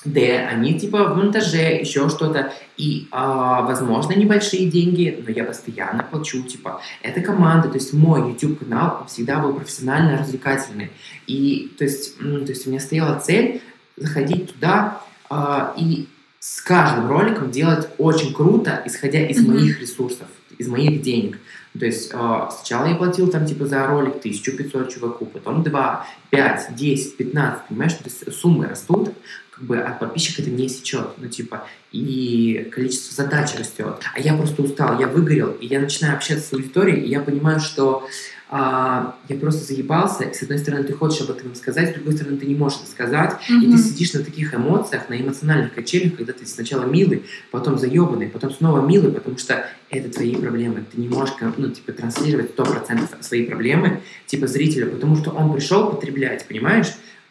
[0.05, 2.53] Д, они типа в монтаже, еще что-то.
[2.77, 8.31] И, а, возможно, небольшие деньги, но я постоянно плачу, типа, это команда, то есть мой
[8.31, 10.91] YouTube-канал, всегда был профессионально развлекательный.
[11.27, 13.63] И, то есть, то есть у меня стояла цель
[13.97, 16.07] заходить туда а, и
[16.39, 19.49] с каждым роликом делать очень круто, исходя из mm-hmm.
[19.49, 20.29] моих ресурсов,
[20.59, 21.39] из моих денег.
[21.79, 26.77] То есть э, сначала я платил там типа за ролик 1500 чуваку, потом 2, 5,
[26.77, 27.95] 10, 15, понимаешь?
[27.95, 29.11] То есть суммы растут,
[29.57, 34.03] как бы от подписчика это не сечет, ну типа, и количество задач растет.
[34.15, 37.59] А я просто устал, я выгорел, и я начинаю общаться с аудиторией, и я понимаю,
[37.59, 38.07] что
[38.51, 42.13] а, я просто заебался, и с одной стороны ты хочешь об этом сказать, с другой
[42.13, 43.65] стороны ты не можешь это сказать, mm-hmm.
[43.65, 48.29] и ты сидишь на таких эмоциях, на эмоциональных качелях, когда ты сначала милый, потом заебанный,
[48.29, 53.23] потом снова милый, потому что это твои проблемы, ты не можешь, ну, типа, транслировать 100%
[53.23, 56.89] свои проблемы, типа, зрителю, потому что он пришел потреблять, понимаешь?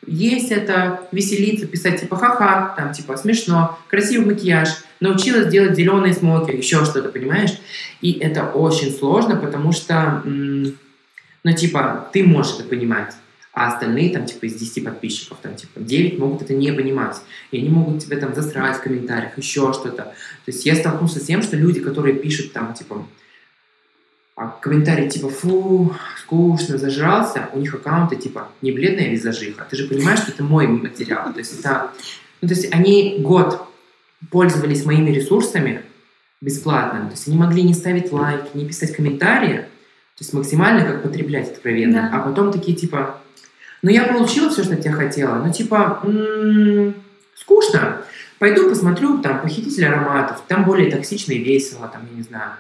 [0.08, 6.52] Есть это, веселиться, писать типа ха-ха, там типа смешно, красивый макияж, научилась делать зеленые смоки,
[6.52, 7.58] еще что-то, понимаешь?
[8.02, 10.22] И это очень сложно, потому что
[11.46, 13.14] ну, типа, ты можешь это понимать,
[13.54, 17.18] а остальные, там, типа, из 10 подписчиков, там, типа, 9 могут это не понимать.
[17.52, 20.04] И они могут тебя там засрать в комментариях, еще что-то.
[20.06, 20.14] То
[20.48, 23.08] есть я столкнулся с тем, что люди, которые пишут там, типа,
[24.36, 25.96] а комментарии типа «фу,
[26.26, 29.66] скучно, зажрался», у них аккаунты типа «не бледная визажиха».
[29.70, 31.32] Ты же понимаешь, что это мой материал.
[31.32, 31.92] То есть это...
[32.42, 33.62] Ну, то есть они год
[34.32, 35.84] пользовались моими ресурсами
[36.42, 37.06] бесплатно.
[37.06, 41.52] То есть они могли не ставить лайки, не писать комментарии, то есть максимально как потреблять
[41.52, 42.10] откровенно.
[42.12, 42.18] Да.
[42.18, 43.22] А потом такие типа,
[43.82, 46.96] ну я получила все, что я хотела, ну типа, м-м,
[47.36, 48.02] скучно.
[48.40, 52.52] Пойду посмотрю там похититель ароматов, там более токсично и весело, там, я не знаю.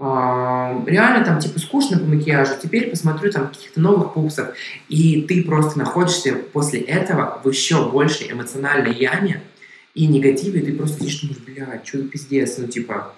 [0.00, 4.54] Реально там типа скучно по макияжу, теперь посмотрю там каких-то новых пупсов,
[4.88, 9.42] и ты просто находишься после этого в еще большей эмоциональной яме
[9.94, 13.12] и негативе, и ты просто сидишь, думаешь, блядь, что за пиздец, ну типа,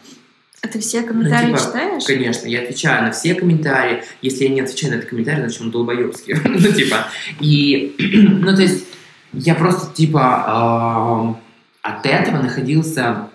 [0.61, 2.05] а ты все комментарии ну, типа, читаешь?
[2.05, 4.05] Конечно, я отвечаю на все комментарии.
[4.21, 6.35] Если я не отвечаю на этот комментарий, значит он долбоебский.
[6.45, 7.09] ну, типа,
[7.41, 7.97] и,
[8.41, 8.87] ну, то есть,
[9.33, 11.37] я просто, типа,
[11.83, 13.29] от этого находился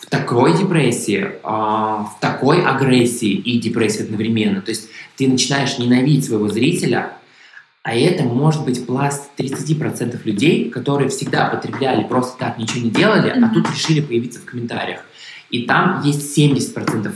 [0.00, 4.60] в такой депрессии, э, в такой агрессии и депрессии одновременно.
[4.62, 7.12] То есть, ты начинаешь ненавидеть своего зрителя,
[7.82, 13.32] а это может быть пласт 30% людей, которые всегда потребляли, просто так ничего не делали,
[13.32, 13.44] mm-hmm.
[13.44, 15.00] а тут решили появиться в комментариях.
[15.50, 17.12] И там есть 70%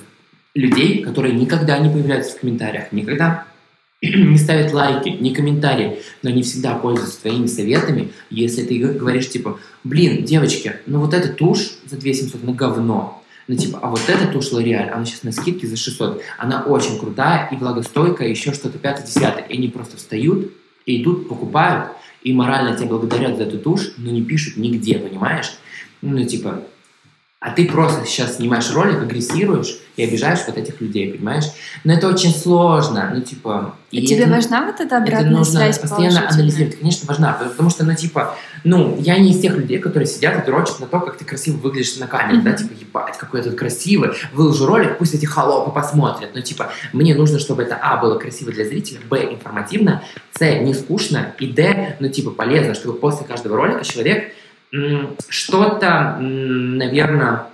[0.55, 3.45] людей, которые никогда не появляются в комментариях, никогда
[4.03, 9.61] не ставят лайки, не комментарии, но они всегда пользуются твоими советами, если ты говоришь, типа,
[9.85, 14.27] блин, девочки, ну вот эта тушь за 2700, на говно, ну, типа, а вот эта
[14.29, 18.79] тушь L'Oreal, она сейчас на скидке за 600, она очень крутая и влагостойкая, еще что-то
[18.79, 19.45] пятое-десятое.
[19.47, 20.53] И они просто встают
[20.87, 21.91] и идут, покупают,
[22.23, 25.53] и морально тебя благодарят за эту тушь, но не пишут нигде, понимаешь?
[26.03, 26.63] Ну, типа,
[27.43, 31.47] а ты просто сейчас снимаешь ролик, агрессируешь и обижаешь вот этих людей, понимаешь?
[31.82, 33.74] Но это очень сложно, ну, типа...
[33.90, 37.68] И а тебе важна вот эта обратная это нужно связь постоянно анализировать, конечно, важна, потому
[37.68, 41.01] что, ну, типа, ну, я не из тех людей, которые сидят и дрочат на то,
[41.01, 42.43] как ты красиво выглядишь на камере, mm-hmm.
[42.43, 46.70] да, типа, ебать, какой я тут красивый, выложу ролик, пусть эти холопы посмотрят, ну, типа,
[46.93, 51.49] мне нужно, чтобы это, а, было красиво для зрителя, б, информативно, с, не скучно, и
[51.49, 54.32] д, ну, типа, полезно, чтобы после каждого ролика человек
[55.29, 57.47] что-то, наверное,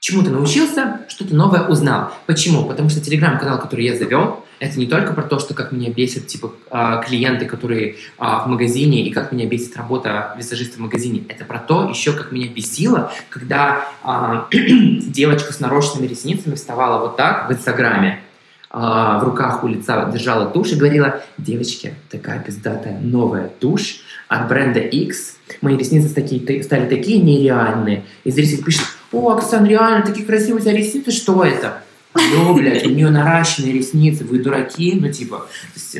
[0.00, 2.12] чему-то научился, что-то новое узнал.
[2.26, 2.64] Почему?
[2.64, 6.28] Потому что телеграм-канал, который я завел, это не только про то, что как меня бесит
[6.28, 11.24] типа а, клиенты, которые а, в магазине, и как меня бесит работа визажиста в магазине.
[11.28, 17.16] Это про то еще, как меня бесило, когда а, девочка с нарощенными ресницами вставала вот
[17.16, 18.20] так в Инстаграме,
[18.68, 24.80] в руках у лица держала тушь и говорила, девочки, такая пиздатая новая тушь, от бренда
[24.80, 25.36] X.
[25.62, 28.04] Мои ресницы такие, стали такие нереальные.
[28.24, 31.82] И зритель пишет, о, Оксан, реально такие красивые у тебя ресницы, что это?
[32.12, 35.46] Алло, блядь, у нее наращенные ресницы, вы дураки, ну, типа,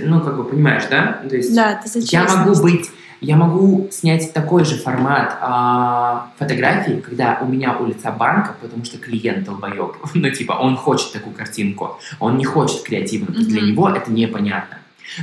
[0.02, 1.22] ну, как бы, понимаешь, да?
[1.28, 7.02] То есть, да, ты я могу быть, я могу снять такой же формат а, фотографии,
[7.04, 11.34] когда у меня у лица банка, потому что клиент долбоеб, ну, типа, он хочет такую
[11.34, 13.44] картинку, он не хочет креативно, mm-hmm.
[13.44, 14.78] для него это непонятно.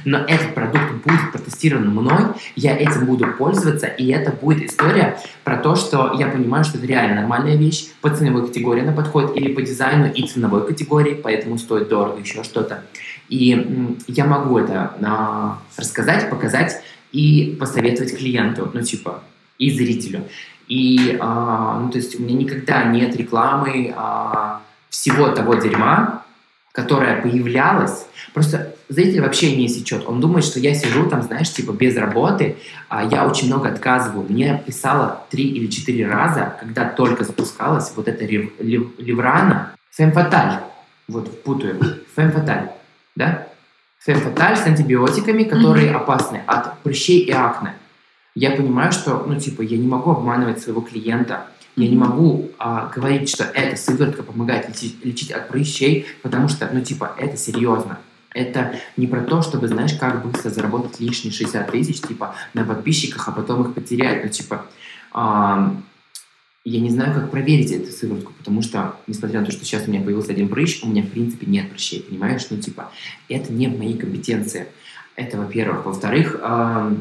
[0.05, 5.57] Но этот продукт будет протестирован мной, я этим буду пользоваться, и это будет история про
[5.57, 9.53] то, что я понимаю, что это реально нормальная вещь, по ценовой категории она подходит, или
[9.53, 12.83] по дизайну и ценовой категории, поэтому стоит дорого, еще что-то.
[13.29, 16.81] И я могу это а, рассказать, показать
[17.11, 19.23] и посоветовать клиенту, ну типа,
[19.57, 20.25] и зрителю.
[20.67, 26.23] И, а, ну, то есть у меня никогда нет рекламы а, всего того дерьма,
[26.71, 30.03] которая появлялась, просто зритель вообще не сечет.
[30.07, 32.57] Он думает, что я сижу там, знаешь, типа без работы,
[32.89, 34.25] а я очень много отказываю.
[34.29, 40.59] Мне писала три или четыре раза, когда только запускалась вот эта рев, лев, Леврана, Фемфаталь,
[41.07, 41.79] вот путаю,
[42.15, 42.69] Фемфаталь,
[43.15, 43.47] да?
[43.99, 45.95] Фемфаталь с антибиотиками, которые mm-hmm.
[45.95, 47.73] опасны от прыщей и акне.
[48.35, 52.91] Я понимаю, что, ну, типа, я не могу обманывать своего клиента, я не могу а,
[52.93, 57.99] говорить, что эта сыворотка помогает лечить, лечить от прыщей, потому что, ну, типа, это серьезно.
[58.33, 63.27] Это не про то, чтобы, знаешь, как быстро заработать лишние 60 тысяч, типа, на подписчиках,
[63.27, 64.23] а потом их потерять.
[64.23, 64.65] Ну, типа,
[65.11, 65.75] а,
[66.65, 69.91] я не знаю, как проверить эту сыворотку, потому что, несмотря на то, что сейчас у
[69.91, 72.45] меня появился один прыщ, у меня, в принципе, нет прыщей, понимаешь?
[72.49, 72.91] Ну, типа,
[73.29, 74.67] это не в моей компетенции.
[75.15, 75.85] Это, во-первых.
[75.85, 76.93] Во-вторых, а,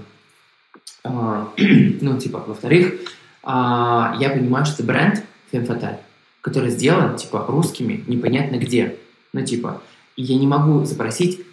[1.04, 2.94] а, ну, типа, во-вторых,
[3.42, 5.98] а, я понимаю, что это бренд Femme
[6.40, 8.96] который сделан, типа, русскими, непонятно где.
[9.32, 9.80] Ну, типа,
[10.16, 11.44] и я не могу запросить,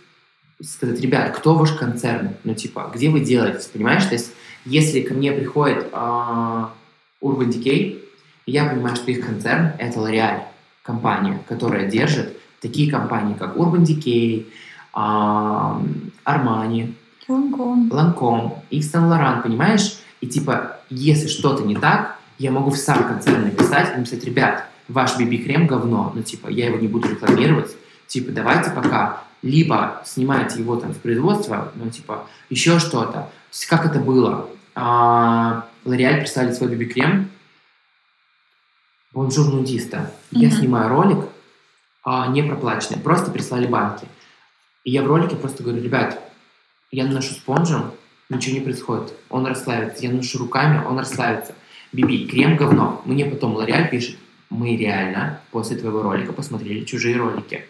[0.62, 2.32] сказать, ребят, кто ваш концерн?
[2.44, 4.06] Ну, типа, где вы делаете, понимаешь?
[4.06, 4.34] То есть,
[4.66, 6.74] если ко мне приходит а,
[7.22, 8.04] Urban Decay,
[8.46, 10.44] я понимаю, что их концерн— это L'Oreal,
[10.84, 14.48] компания, которая держит такие компании, как Urban Decay,
[14.94, 15.82] а,
[16.26, 16.94] Armani,
[17.28, 20.00] Lancome, Lancome, Yves Saint Laurent, понимаешь?
[20.20, 24.66] И типа, если что-то не так, я могу в сам концерн написать и написать, ребят,
[24.88, 27.76] ваш BB-крем говно, ну типа, я его не буду рекламировать,
[28.10, 33.30] типа, давайте пока либо снимайте его там в производство, ну типа, еще что-то.
[33.70, 34.50] Как это было?
[34.76, 37.30] А, представили свой BB-крем,
[39.14, 39.98] Bonjour Nudista.
[40.32, 40.40] Mm-hmm.
[40.40, 41.26] Я снимаю ролик,
[42.04, 44.06] а, не проплаченный, просто прислали банки.
[44.84, 46.22] И я в ролике просто говорю, ребят,
[46.92, 47.92] я наношу спонжем,
[48.30, 49.14] ничего не происходит.
[49.30, 50.04] Он расслабится.
[50.04, 51.56] Я наношу руками, он расслабится.
[51.92, 53.02] Биби, крем говно.
[53.06, 54.18] Мне потом Лореаль пишет,
[54.50, 57.66] мы реально после твоего ролика посмотрели чужие ролики.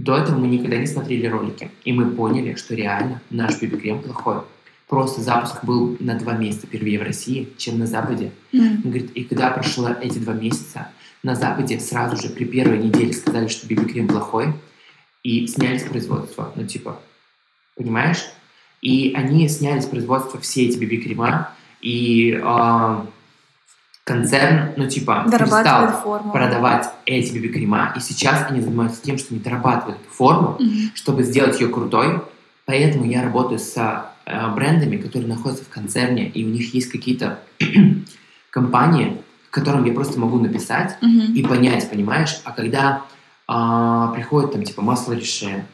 [0.00, 1.70] До этого мы никогда не смотрели ролики.
[1.84, 4.42] И мы поняли, что реально наш биби-крем плохой.
[4.88, 8.32] Просто запуск был на два месяца первее в России, чем на Западе.
[8.52, 8.76] Mm.
[8.76, 10.88] Он говорит, и когда прошло эти два месяца,
[11.22, 14.54] на Западе сразу же при первой неделе сказали, что биби-крем плохой,
[15.22, 16.50] и сняли с производства.
[16.56, 16.98] Ну, типа,
[17.76, 18.24] понимаешь?
[18.80, 21.50] И они сняли с производства все эти BB-крема,
[21.82, 22.96] и э,
[24.10, 26.32] концерн, ну, типа, перестал форму.
[26.32, 30.90] продавать эти BB-крема, и сейчас они занимаются тем, что они дорабатывают форму, mm-hmm.
[30.94, 32.20] чтобы сделать ее крутой.
[32.66, 33.76] Поэтому я работаю с
[34.26, 37.38] э, брендами, которые находятся в концерне, и у них есть какие-то
[38.50, 39.16] компании,
[39.50, 41.32] которым я просто могу написать mm-hmm.
[41.32, 42.40] и понять, понимаешь?
[42.44, 43.02] А когда
[43.48, 45.66] э, приходит там, типа, масло решения,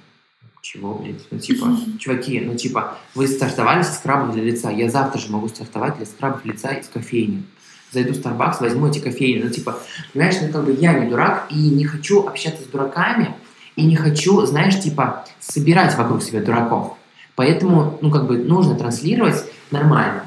[0.61, 1.27] чего, блядь?
[1.31, 1.69] Ну, типа,
[1.99, 6.05] чуваки, ну, типа, вы стартовали со скрабом для лица, я завтра же могу стартовать для
[6.05, 7.45] скрабов лица из кофейни.
[7.97, 9.43] Зайду в Starbucks, возьму эти кофейни.
[9.43, 9.79] Ну, типа,
[10.13, 13.35] понимаешь, ну, как бы я не дурак и не хочу общаться с дураками,
[13.75, 16.99] и не хочу, знаешь, типа, собирать вокруг себя дураков.
[17.37, 20.25] Поэтому, ну, как бы, нужно транслировать нормально.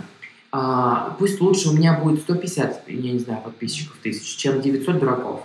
[0.51, 5.41] А, пусть лучше у меня будет 150, я не знаю, подписчиков тысяч, чем 900 дураков.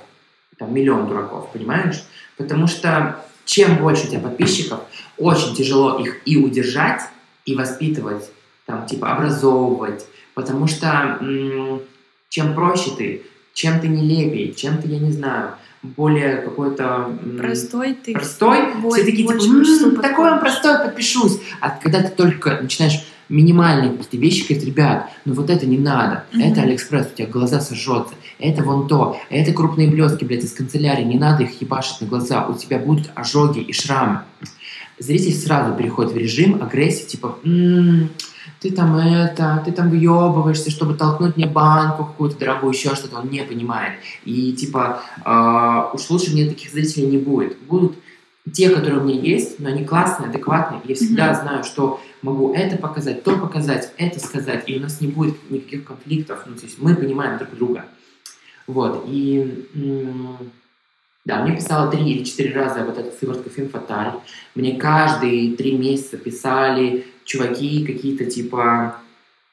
[0.58, 2.04] Там, миллион дураков, понимаешь?
[2.38, 4.80] Потому что чем больше у тебя подписчиков,
[5.18, 7.02] очень тяжело их и удержать,
[7.44, 8.30] и воспитывать,
[8.64, 11.82] там, типа, образовывать, потому что м-
[12.34, 13.22] чем проще ты,
[13.52, 15.50] чем ты нелепее, чем ты, я не знаю,
[15.84, 17.16] более какой-то...
[17.38, 18.12] Простой ты.
[18.12, 18.72] Простой.
[18.90, 21.38] Все такие, типа, такой он простой, подпишусь.
[21.60, 26.24] А когда ты только начинаешь минимальные какие-то вещи, говорит, ребят, ну вот это не надо,
[26.32, 26.42] mm-hmm.
[26.42, 31.04] это Алиэкспресс, у тебя глаза сожжется, это вон то, это крупные блестки, блядь, из канцелярии,
[31.04, 34.22] не надо их ебашить на глаза, у тебя будут ожоги и шрамы.
[34.98, 38.10] Зритель сразу переходит в режим агрессии, типа, м-м,
[38.64, 43.28] ты там это, ты там въебываешься, чтобы толкнуть мне банку какую-то дорогую, еще что-то, он
[43.28, 43.98] не понимает.
[44.24, 47.58] И типа, э, уж лучше мне таких зрителей не будет.
[47.58, 47.94] Будут
[48.50, 50.80] те, которые у меня есть, но они классные, адекватные.
[50.84, 51.42] Я всегда mm-hmm.
[51.42, 55.84] знаю, что могу это показать, то показать, это сказать, и у нас не будет никаких
[55.84, 56.44] конфликтов.
[56.46, 57.84] Ну, то есть мы понимаем друг друга.
[58.66, 59.68] Вот, и
[61.26, 64.14] да, мне писала три или четыре раза вот эта сыворотка Финфаталь.
[64.54, 68.96] Мне каждые три месяца писали чуваки какие-то типа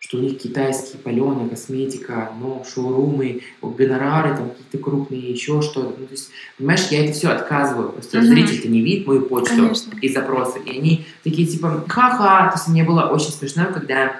[0.03, 5.95] что у них китайские паленые, косметика, ну, шоурумы, гонорары там какие-то крупные, еще что-то.
[5.95, 7.89] Ну, то есть, понимаешь, я это все отказываю.
[7.89, 8.23] Просто uh-huh.
[8.23, 9.93] зритель-то не видит мою почту Конечно.
[10.01, 10.59] и запросы.
[10.65, 12.49] И они такие типа, ха-ха.
[12.49, 14.15] То есть мне было очень смешно, когда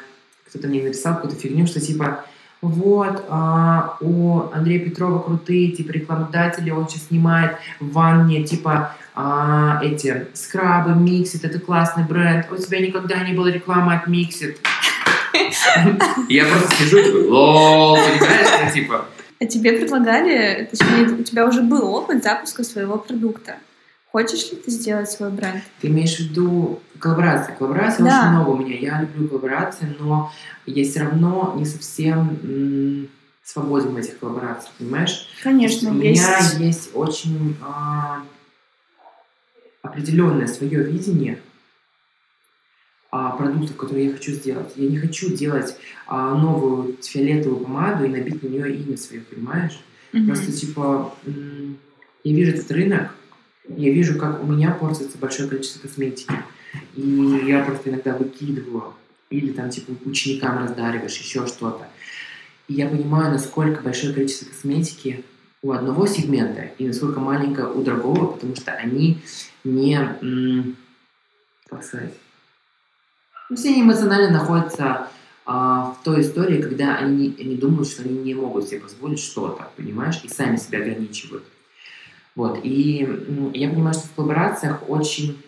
[0.47, 2.25] кто-то мне написал какую-то фигню, что типа,
[2.61, 9.79] вот, а, у Андрея Петрова крутые, типа, рекламодатели, он сейчас снимает в ванне, типа, а,
[9.83, 14.59] эти скрабы, Mixit, это классный бренд, у тебя никогда не было рекламы от Mixit.
[16.29, 19.05] Я просто сижу и такой, lol, понимаешь, ну, типа...
[19.39, 23.55] А тебе предлагали, точнее, у тебя уже был опыт запуска своего продукта.
[24.11, 25.63] Хочешь ли ты сделать свой бренд?
[25.79, 27.55] Ты имеешь в виду коллаборации?
[27.57, 28.19] Коллаборации Да.
[28.19, 28.77] очень много у меня.
[28.77, 30.31] Я люблю коллаборации, но
[30.65, 33.07] я все равно не совсем м,
[33.43, 35.27] свободен в этих коллаборациях, понимаешь?
[35.41, 36.21] Конечно, у есть.
[36.59, 38.19] меня есть очень а,
[39.81, 41.39] определенное свое видение
[43.09, 44.71] а, продуктов, которые я хочу сделать.
[44.75, 45.75] Я не хочу делать
[46.07, 49.79] а, новую фиолетовую помаду и набить на нее имя свое, понимаешь?
[50.13, 50.27] Мгм.
[50.27, 51.13] Просто типа
[52.23, 53.15] я вижу этот рынок,
[53.67, 56.33] я вижу, как у меня портится большое количество косметики.
[56.95, 58.93] И я просто иногда выкидываю.
[59.29, 61.87] Или там типа ученикам раздариваешь, еще что-то.
[62.67, 65.23] И я понимаю, насколько большое количество косметики
[65.61, 69.19] у одного сегмента и насколько маленькое у другого, потому что они
[69.63, 70.75] не...
[71.69, 72.13] Как сказать?
[73.49, 75.07] Ну, Все они эмоционально находятся
[75.45, 79.69] а, в той истории, когда они, они думают, что они не могут себе позволить что-то,
[79.75, 81.43] понимаешь, и сами себя ограничивают.
[82.35, 85.41] Вот, и я понимаю, что в коллаборациях очень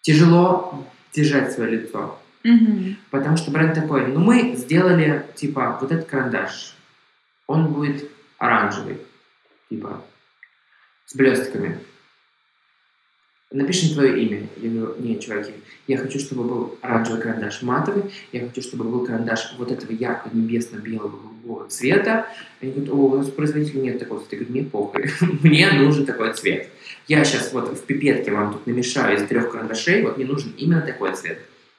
[0.00, 2.18] тяжело держать свое лицо.
[2.44, 2.96] Мгм.
[3.10, 6.74] Потому что бренд такой, ну мы сделали, типа, вот этот карандаш.
[7.46, 8.98] Он будет оранжевый,
[9.68, 10.02] типа,
[11.06, 11.78] с блестками.
[13.52, 14.46] Напиши твое имя.
[14.56, 15.52] Я говорю, нет, чуваки,
[15.86, 21.68] я хочу, чтобы был оранжевый карандаш матовый, я хочу, чтобы был карандаш вот этого ярко-небесно-белого
[21.68, 22.26] цвета.
[22.60, 24.36] Они говорят, о, у производителя нет такого цвета.
[24.36, 25.10] Я говорю, мне похуй,
[25.42, 26.68] мне нужен такой цвет.
[27.08, 30.80] Я сейчас вот в пипетке вам тут намешаю из трех карандашей, вот мне нужен именно
[30.80, 31.38] такой цвет.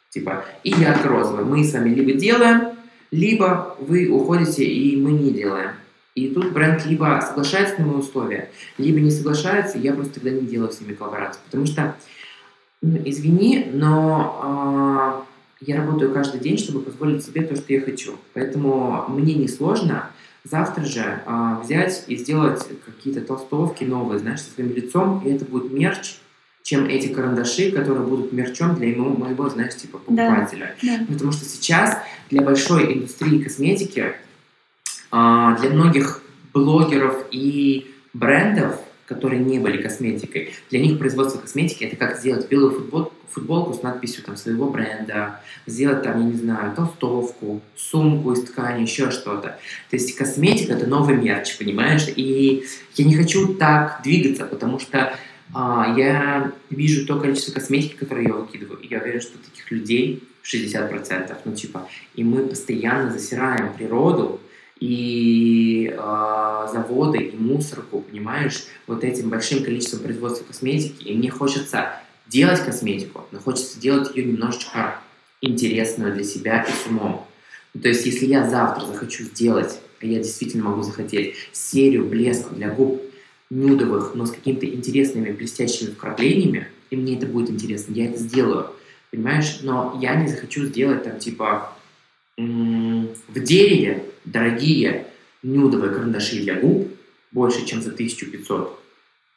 [0.10, 1.46] Типа, и ярко-розовый.
[1.46, 2.78] Мы с вами либо делаем,
[3.10, 5.72] либо вы уходите, и мы не делаем.
[6.16, 10.30] И тут бренд либо соглашается на мои условия, либо не соглашается, и я просто тогда
[10.30, 11.42] не делаю с ними коллаборацию.
[11.46, 11.96] Потому что,
[12.82, 15.26] ну, извини, но а,
[15.60, 18.16] я работаю каждый день, чтобы позволить себе то, что я хочу.
[18.34, 20.10] Поэтому мне несложно
[20.44, 25.46] завтра же а, взять и сделать какие-то толстовки новые, знаешь, со своим лицом, и это
[25.46, 26.18] будет мерч,
[26.62, 30.76] чем эти карандаши, которые будут мерчом для моего, моего знаешь, типа покупателя.
[30.82, 31.00] Да.
[31.08, 31.98] Потому что сейчас
[32.30, 34.14] для большой индустрии косметики,
[35.14, 36.22] для многих
[36.54, 42.72] блогеров и брендов, которые не были косметикой, для них производство косметики это как сделать белую
[42.72, 48.44] футбол- футболку с надписью там, своего бренда, сделать там, я не знаю, толстовку, сумку из
[48.44, 49.60] ткани, еще что-то.
[49.90, 52.08] То есть косметика это новый мерч, понимаешь?
[52.16, 55.16] И я не хочу так двигаться, потому что
[55.54, 60.24] а, я вижу то количество косметики, которое я выкидываю, и я уверен, что таких людей
[60.44, 64.40] 60%, ну типа, и мы постоянно засираем природу
[64.84, 72.02] и а, заводы, и мусорку, понимаешь, вот этим большим количеством производства косметики, и мне хочется
[72.28, 75.00] делать косметику, но хочется делать ее немножечко
[75.40, 77.26] интересную для себя и с умом.
[77.74, 82.58] Ну, то есть, если я завтра захочу сделать, а я действительно могу захотеть, серию блесков
[82.58, 83.02] для губ
[83.50, 88.72] нюдовых, но с какими-то интересными блестящими вкраплениями, и мне это будет интересно, я это сделаю,
[89.12, 89.60] понимаешь?
[89.62, 91.74] Но я не захочу сделать там типа
[92.38, 95.08] в дереве дорогие
[95.44, 96.92] нюдовые карандаши для губ
[97.32, 98.80] больше, чем за 1500.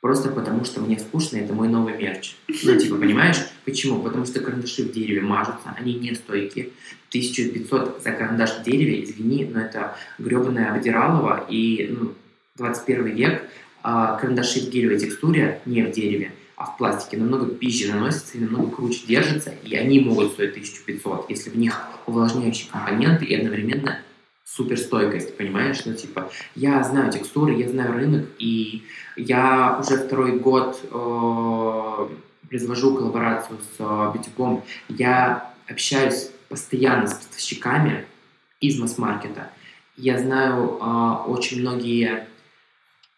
[0.00, 2.36] Просто потому, что мне скучно, это мой новый мерч.
[2.62, 3.38] Ну, типа, понимаешь?
[3.64, 4.02] Почему?
[4.02, 6.68] Потому что карандаши в дереве мажутся, они не стойкие.
[7.08, 12.14] 1500 за карандаш в дереве, извини, но это гребаное обдиралово, и ну,
[12.56, 13.42] 21 век,
[13.82, 18.40] а карандаши в гелевой текстуре, не в дереве, а в пластике, намного пизже наносятся и
[18.40, 24.00] намного круче держатся, и они могут стоить 1500, если в них увлажняющие компоненты и одновременно
[24.44, 25.84] суперстойкость, понимаешь?
[25.84, 28.84] Ну, типа, я знаю текстуры, я знаю рынок, и
[29.16, 32.08] я уже второй год э,
[32.48, 34.60] произвожу коллаборацию с э.
[34.88, 38.06] Я общаюсь постоянно с поставщиками
[38.60, 39.50] из масс-маркета.
[39.96, 42.26] Я знаю э, очень многие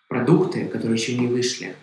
[0.08, 1.76] продукты, которые еще не вышли.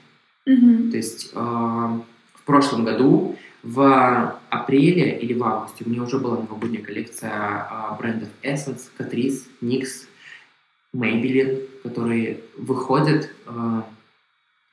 [0.45, 0.91] Мгм.
[0.91, 6.37] То есть э, в прошлом году в апреле или в августе у меня уже была
[6.37, 10.07] новогодняя коллекция э, брендов Essence, Catrice, NYX,
[10.95, 13.85] Maybelline, которые выходят э, в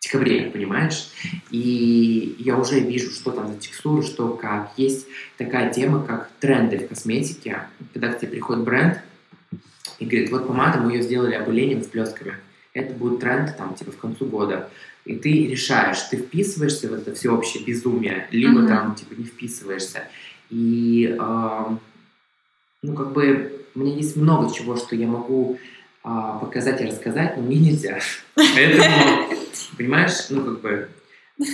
[0.00, 1.08] декабре, понимаешь?
[1.50, 4.72] И я уже вижу, что там за текстуры, что как.
[4.76, 5.06] Есть
[5.38, 7.62] такая тема, как тренды в косметике.
[7.94, 9.00] Когда к тебе приходит бренд
[9.98, 12.34] и говорит, вот помада, мы ее сделали опылением с блестками.
[12.74, 14.70] Это будет тренд там, типа, в концу года.
[15.04, 18.68] И ты решаешь, ты вписываешься в это всеобщее безумие, либо Мгм.
[18.68, 20.04] там, типа, не вписываешься.
[20.50, 21.76] И, а,
[22.82, 25.58] ну, как бы, у меня есть много чего, что я могу
[26.04, 27.98] а, показать и рассказать, но мне нельзя.
[28.34, 29.28] Поэтому,
[29.76, 30.88] понимаешь, ну, как бы,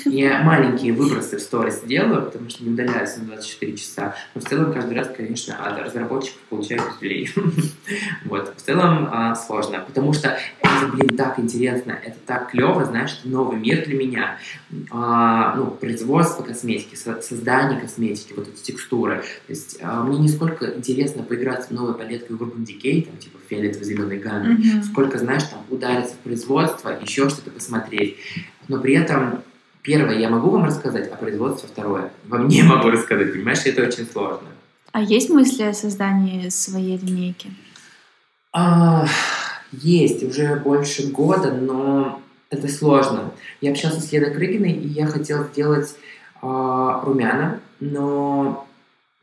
[0.05, 4.15] Я маленькие выбросы в сторис делаю, потому что не удаляюсь на 24 часа.
[4.35, 7.29] Но в целом каждый раз, конечно, от разработчиков получаю веселее.
[8.25, 8.55] вот.
[8.57, 13.29] В целом а, сложно, потому что это, блин, так интересно, это так клево, знаешь, это
[13.29, 14.39] новый мир для меня.
[14.91, 19.23] А, ну, производство косметики, создание косметики, вот эти текстуры.
[19.47, 23.39] То есть а, мне не сколько интересно поиграться в новой палеткой Urban Decay, там, типа
[23.49, 24.83] фиолетово-зеленой гаммы, mm-hmm.
[24.85, 28.17] сколько, знаешь, там, удариться в производство, еще что-то посмотреть.
[28.69, 29.43] Но при этом
[29.83, 34.07] Первое я могу вам рассказать, а производство второе вам не могу рассказать, понимаешь, это очень
[34.07, 34.49] сложно.
[34.93, 37.51] А есть мысли о создании своей линейки?
[38.53, 39.07] А,
[39.71, 43.33] есть, уже больше года, но это сложно.
[43.61, 45.95] Я общался с Леной Крыгиной, и я хотел сделать
[46.41, 48.65] а, румяна, но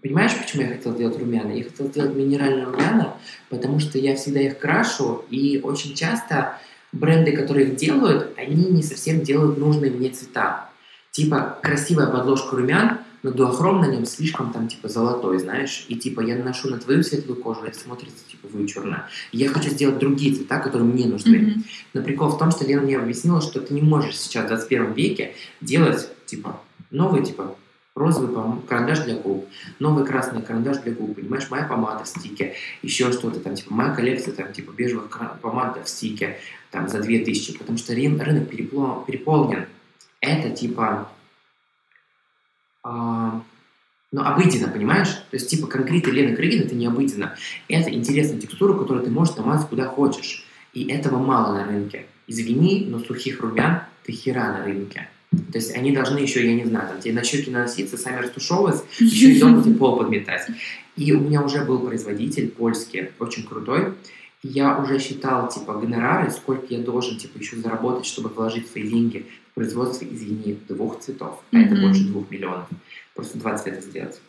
[0.05, 1.51] Понимаешь, почему я хотел сделать румяна?
[1.51, 3.15] Я хотел сделать минеральные румяна,
[3.49, 6.59] потому что я всегда их крашу, и очень часто
[6.95, 10.69] бренды, которые их делают, они не совсем делают нужные мне цвета.
[11.11, 16.21] Типа красивая подложка румян, но дуохром на нем слишком там типа золотой, знаешь, и типа
[16.21, 19.07] я наношу на твою светлую кожу, это смотрится типа вычурно.
[19.31, 21.35] И я хочу сделать другие цвета, которые мне нужны.
[21.35, 21.63] Mm-hmm.
[21.93, 24.93] Но прикол в том, что Лена мне объяснила, что ты не можешь сейчас в 21
[24.93, 27.55] веке делать типа новый типа
[27.95, 29.47] розовый карандаш для губ,
[29.79, 33.95] новый красный карандаш для губ, понимаешь, моя помада в стике, еще что-то там, типа, моя
[33.95, 35.09] коллекция, там, типа, бежевых
[35.41, 36.37] помад в стике,
[36.71, 39.65] там, за 2000, потому что рынок переполнен.
[40.19, 41.09] Это, типа,
[42.83, 43.41] а,
[44.11, 45.09] ну, обыденно, понимаешь?
[45.09, 47.35] То есть, типа, конкретно Лены Крыгин это не обыденно.
[47.67, 50.45] Это интересная текстура, которую ты можешь намазать куда хочешь.
[50.73, 52.05] И этого мало на рынке.
[52.27, 55.09] Извини, но сухих румян ты хера на рынке.
[55.51, 58.83] То есть они должны еще, я не знаю, там, тебе на щеки наноситься, сами растушевывать,
[58.99, 60.47] еще и дома тебе пол подметать.
[60.95, 63.93] И у меня уже был производитель польский, очень крутой.
[64.43, 68.87] И я уже считал, типа, гонорары, сколько я должен, типа, еще заработать, чтобы вложить свои
[68.87, 71.43] деньги в производство, извини, двух цветов.
[71.51, 72.67] А это больше двух миллионов.
[73.13, 74.21] Просто два цвета сделать.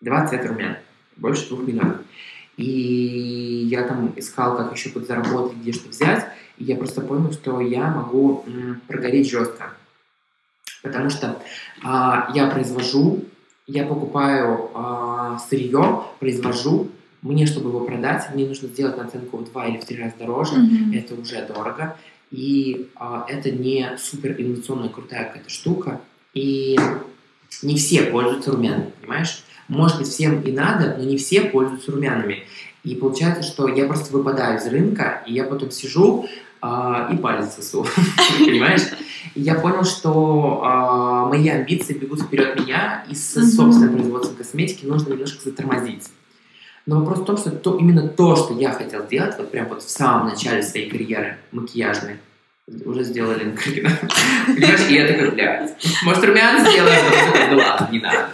[0.00, 0.76] Два цвета румян.
[1.16, 1.98] Больше двух миллионов.
[2.56, 6.26] И я там искал, как еще подзаработать, где что взять.
[6.56, 9.74] И я просто понял, что я могу м, прогореть жестко.
[10.88, 11.40] Потому что
[11.82, 13.24] а, я произвожу,
[13.66, 16.88] я покупаю а, сырье, произвожу,
[17.22, 20.54] мне, чтобы его продать, мне нужно сделать наценку в два или в три раза дороже,
[20.54, 20.98] mm-hmm.
[20.98, 21.96] это уже дорого,
[22.30, 26.00] и а, это не супер инновационная крутая какая-то штука,
[26.34, 26.78] и
[27.62, 29.42] не все пользуются румянами, понимаешь?
[29.68, 32.44] Может быть, всем и надо, но не все пользуются румянами.
[32.84, 36.26] И получается, что я просто выпадаю из рынка, и я потом сижу
[36.62, 37.86] и палец сосу,
[38.38, 38.82] понимаешь?
[39.34, 45.12] я понял, что э, мои амбиции бегут вперед меня, и с собственным производством косметики нужно
[45.12, 46.08] немножко затормозить.
[46.86, 49.82] Но вопрос в том, что то, именно то, что я хотел сделать, вот прям вот
[49.82, 52.16] в самом начале своей карьеры макияжной,
[52.84, 53.90] уже сделали Инкрина.
[54.46, 57.50] Понимаешь, и я такой, блядь, может, румян сделаем?
[57.50, 58.28] Ну ладно, не надо.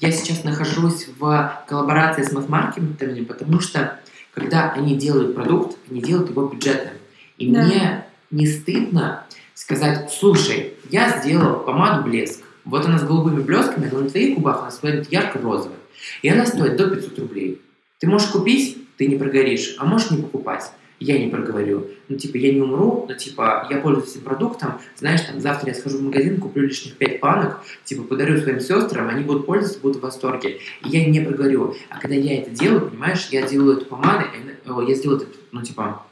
[0.00, 3.98] Я сейчас нахожусь в коллаборации с масс-маркетами, потому что
[4.34, 6.95] когда они делают продукт, они делают его бюджетным.
[7.38, 7.62] И да.
[7.62, 14.00] мне не стыдно сказать, слушай, я сделал помаду блеск, вот она с голубыми блесками, но
[14.00, 15.76] на твоих губах она стоит ярко-розовой,
[16.22, 17.62] и она стоит до 500 рублей.
[17.98, 20.70] Ты можешь купить, ты не прогоришь, а можешь не покупать.
[20.98, 21.88] Я не проговорю.
[22.08, 25.74] Ну, типа, я не умру, но, типа, я пользуюсь этим продуктом, знаешь, там, завтра я
[25.74, 29.98] схожу в магазин, куплю лишних 5 панок, типа, подарю своим сестрам, они будут пользоваться, будут
[29.98, 30.58] в восторге.
[30.84, 31.74] И я не проговорю.
[31.90, 34.24] А когда я это делаю, понимаешь, я делаю эту помаду,
[34.86, 36.02] я сделаю это, ну, типа,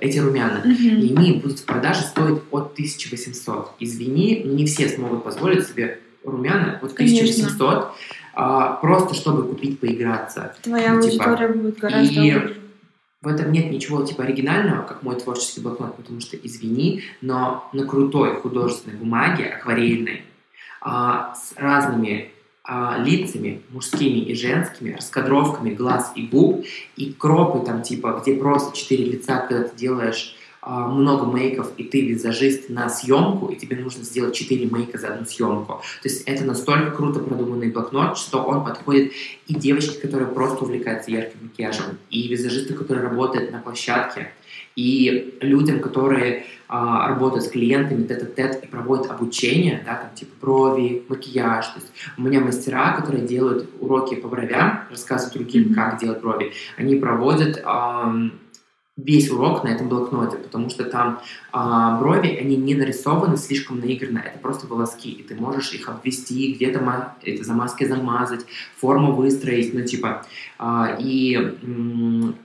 [0.00, 0.62] эти румяна.
[0.64, 1.00] Uh-huh.
[1.00, 3.72] И они будут в продаже стоить от 1800.
[3.80, 7.92] Извини, не все смогут позволить себе румяна от 1800,
[8.34, 10.54] а, просто чтобы купить поиграться.
[10.62, 12.60] Твоя ну, типа, аудитория будет гораздо и больше.
[13.20, 17.84] В этом нет ничего типа оригинального, как мой творческий блокнот, потому что, извини, но на
[17.84, 20.22] крутой художественной бумаге, акварельной,
[20.80, 22.30] а, с разными
[22.70, 26.66] а, лицами, мужскими и женскими, раскадровками глаз и губ,
[26.96, 31.84] и кропы там типа, где просто четыре лица, когда ты делаешь а, много мейков, и
[31.84, 35.80] ты визажист на съемку, и тебе нужно сделать 4 мейка за одну съемку.
[36.02, 39.12] То есть это настолько круто продуманный блокнот, что он подходит
[39.46, 44.32] и девочке, которая просто увлекается ярким макияжем, и визажисту, который работает на площадке,
[44.78, 51.02] и людям, которые а, работают с клиентами тет-а-тет и проводят обучение, да, там типа брови,
[51.08, 51.66] макияж.
[51.66, 56.52] То есть у меня мастера, которые делают уроки по бровям, рассказывают другим, как делать брови,
[56.76, 58.14] они проводят а,
[58.96, 61.18] весь урок на этом блокноте, потому что там
[61.50, 66.52] а, брови, они не нарисованы слишком наигранно, это просто волоски, и ты можешь их обвести,
[66.52, 70.24] где-то это замазки замазать, форму выстроить, ну типа,
[70.56, 72.36] а, и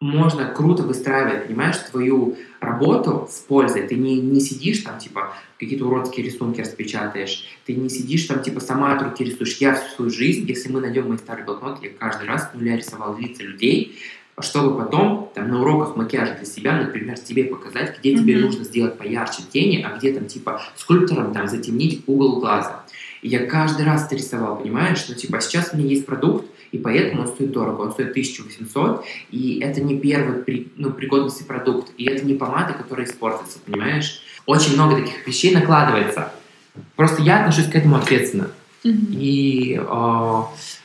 [0.00, 3.86] можно круто выстраивать, понимаешь, твою работу с пользой.
[3.88, 8.60] Ты не, не сидишь там, типа, какие-то уродские рисунки распечатаешь, ты не сидишь там, типа,
[8.60, 9.56] сама от руки рисуешь.
[9.56, 12.76] Я всю свою жизнь, если мы найдем мои старые блокноты, я каждый раз с нуля
[12.76, 13.98] рисовал лица людей,
[14.40, 18.18] чтобы потом там на уроках макияжа для себя, например, тебе показать, где mm-hmm.
[18.18, 22.84] тебе нужно сделать поярче тени, а где там, типа, скульптором там затемнить угол глаза.
[23.22, 25.04] И я каждый раз это рисовал, понимаешь?
[25.08, 29.04] Ну, типа, сейчас у меня есть продукт, и поэтому он стоит дорого, он стоит 1800,
[29.30, 34.20] и это не первый при, ну, пригодности продукт, и это не помада, которая испортится, понимаешь?
[34.46, 36.32] Очень много таких вещей накладывается.
[36.96, 38.50] Просто я отношусь к этому ответственно.
[38.84, 39.06] Mm-hmm.
[39.10, 40.42] И э,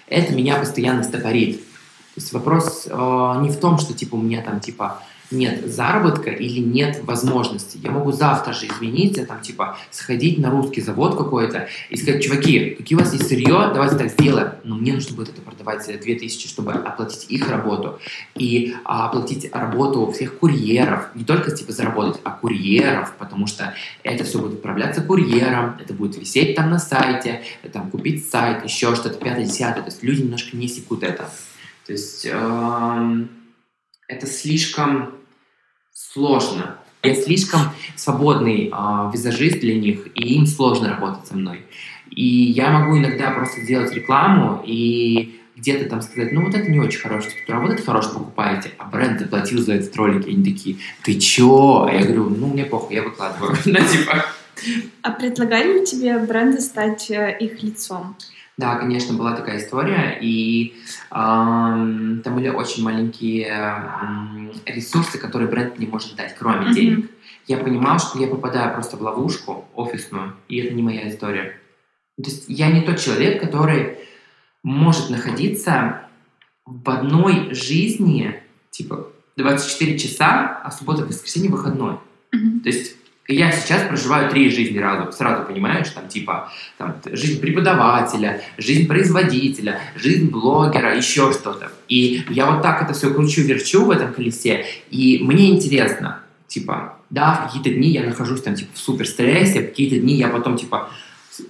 [0.07, 1.57] это меня постоянно стопорит.
[1.57, 5.01] То есть вопрос э, не в том, что типа у меня там типа
[5.33, 7.79] нет заработка или нет возможности.
[7.81, 12.71] Я могу завтра же измениться, там, типа, сходить на русский завод какой-то и сказать, чуваки,
[12.71, 14.53] какие у вас есть сырье, давайте так сделаем.
[14.63, 17.99] Но мне нужно будет это продавать за 2000, чтобы оплатить их работу
[18.35, 21.09] и а, оплатить работу всех курьеров.
[21.15, 23.73] Не только, типа, заработать, а курьеров, потому что
[24.03, 28.95] это все будет отправляться курьером, это будет висеть там на сайте, там, купить сайт, еще
[28.95, 29.83] что-то, пятое, десятое.
[29.83, 31.29] То есть люди немножко не секут это.
[31.85, 32.25] То есть...
[32.25, 33.29] Эм
[34.07, 35.13] это слишком
[36.13, 36.77] сложно.
[37.01, 37.61] Я слишком
[37.95, 41.63] свободный э, визажист для них, и им сложно работать со мной.
[42.09, 46.79] И я могу иногда просто сделать рекламу и где-то там сказать, ну вот это не
[46.79, 50.31] очень хорошая структура, а вот это хорошо покупаете, а бренд заплатил за этот ролик, и
[50.31, 51.85] они такие, ты чё?
[51.89, 53.55] А я говорю, ну мне похуй, я выкладываю.
[53.65, 54.25] ну, типа.
[55.01, 58.15] А предлагали ли тебе бренды стать э, их лицом?
[58.57, 60.75] Да, конечно, была такая история, и
[61.09, 66.73] э, там были очень маленькие э, ресурсы, которые бренд не может дать, кроме mm-hmm.
[66.73, 67.11] денег.
[67.47, 71.59] Я понимал, что я попадаю просто в ловушку офисную, и это не моя история.
[72.17, 73.97] То есть я не тот человек, который
[74.61, 76.07] может находиться
[76.65, 78.39] в одной жизни,
[78.69, 81.95] типа 24 часа, а суббота, воскресенье выходной.
[82.35, 82.59] Mm-hmm.
[82.59, 82.95] То есть
[83.27, 89.79] я сейчас проживаю три жизни сразу, сразу понимаешь, там типа там, жизнь преподавателя, жизнь производителя,
[89.95, 91.71] жизнь блогера, еще что-то.
[91.87, 97.33] И я вот так это все кручу-верчу в этом колесе, и мне интересно, типа, да,
[97.33, 100.57] в какие-то дни я нахожусь там типа в супер стрессе, в какие-то дни я потом
[100.57, 100.89] типа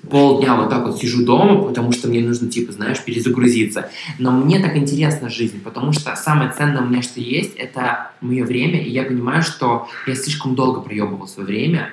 [0.10, 3.90] полдня вот так вот сижу дома, потому что мне нужно, типа, знаешь, перезагрузиться.
[4.20, 8.46] Но мне так интересна жизнь, потому что самое ценное у меня, что есть, это мое
[8.46, 11.90] время, и я понимаю, что я слишком долго проебывал свое время,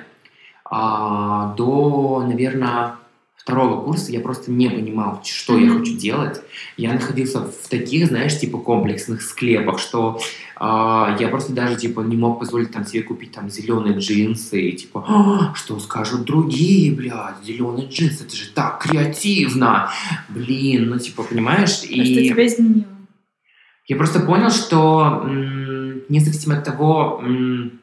[0.63, 2.95] а, до, наверное,
[3.41, 6.41] второго курса я просто не понимал, что я хочу делать.
[6.77, 10.19] Я находился в таких, знаешь, типа комплексных склепах, что
[10.59, 14.71] э, я просто даже типа не мог позволить там себе купить там зеленые джинсы и
[14.73, 19.89] типа, а, что скажут другие, блядь, зеленые джинсы, это же так креативно,
[20.29, 21.81] блин, ну типа понимаешь?
[21.83, 21.99] И...
[21.99, 22.85] А что тебя изменило?
[23.87, 27.81] Я просто понял, что м- независимо от того, м-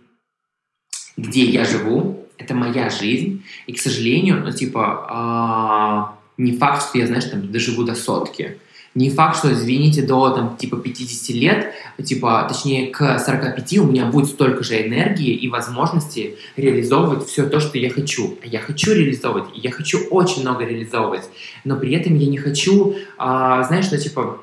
[1.17, 6.99] где я живу, это моя жизнь, и, к сожалению, ну, типа, э, не факт, что
[6.99, 8.59] я, знаешь, там, доживу до сотки.
[8.95, 11.72] Не факт, что, извините, до, там, типа, 50 лет,
[12.03, 17.61] типа, точнее, к 45 у меня будет столько же энергии и возможности реализовывать все то,
[17.61, 18.39] что я хочу.
[18.43, 21.28] Я хочу реализовывать, я хочу очень много реализовывать,
[21.64, 24.41] но при этом я не хочу, э, знаешь, ну, типа,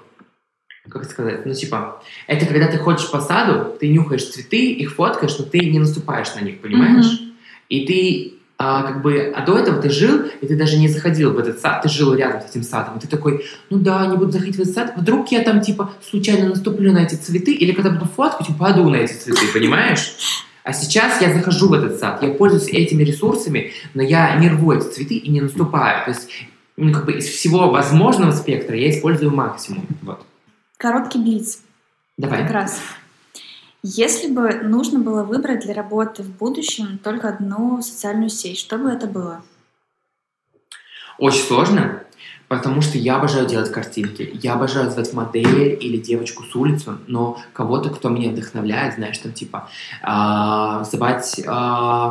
[0.90, 5.38] как сказать, ну, типа, это когда ты ходишь по саду, ты нюхаешь цветы, их фоткаешь,
[5.40, 7.06] но ты не наступаешь на них, понимаешь?
[7.06, 7.25] Mm-hmm.
[7.70, 11.34] И ты а, как бы, а до этого ты жил, и ты даже не заходил
[11.34, 14.16] в этот сад, ты жил рядом с этим садом, и ты такой, ну да, не
[14.16, 17.74] буду заходить в этот сад, вдруг я там, типа, случайно наступлю на эти цветы, или
[17.74, 20.14] когда буду фоткать, упаду на эти цветы, понимаешь?
[20.64, 24.72] А сейчас я захожу в этот сад, я пользуюсь этими ресурсами, но я не рву
[24.72, 26.06] эти цветы и не наступаю.
[26.06, 26.30] То есть,
[26.78, 29.86] ну, как бы из всего возможного спектра я использую максимум.
[30.02, 30.26] Вот.
[30.78, 31.60] Короткий блиц.
[32.18, 32.44] Давай.
[32.44, 32.82] Как раз.
[33.88, 38.90] Если бы нужно было выбрать для работы в будущем только одну социальную сеть, что бы
[38.90, 39.44] это было?
[41.20, 42.02] Очень сложно,
[42.48, 44.28] потому что я обожаю делать картинки.
[44.42, 49.34] Я обожаю звать модель или девочку с улицы, но кого-то, кто меня вдохновляет, знаешь, там
[49.34, 49.70] типа
[50.02, 51.44] э, звать э,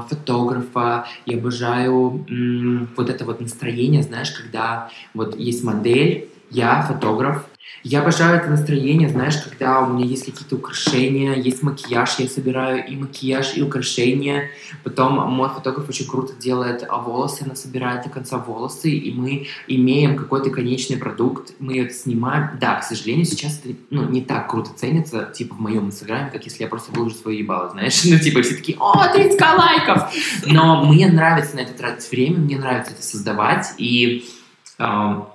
[0.09, 1.07] фотографа.
[1.27, 7.45] Я обожаю м- вот это вот настроение, знаешь, когда вот есть модель, я фотограф,
[7.83, 12.87] я обожаю это настроение, знаешь, когда у меня есть какие-то украшения, есть макияж, я собираю
[12.87, 14.51] и макияж, и украшения.
[14.83, 20.17] Потом мой фотограф очень круто делает волосы, она собирает до конца волосы, и мы имеем
[20.17, 22.59] какой-то конечный продукт, мы это снимаем.
[22.61, 26.45] Да, к сожалению, сейчас это ну, не так круто ценится, типа в моем инстаграме, как
[26.45, 28.03] если я просто выложу свое ебало, знаешь.
[28.15, 30.15] Ну, типа все такие, о, 30 лайков!
[30.47, 34.25] Но мне нравится на это тратить время, мне нравится это создавать, и
[34.77, 35.31] то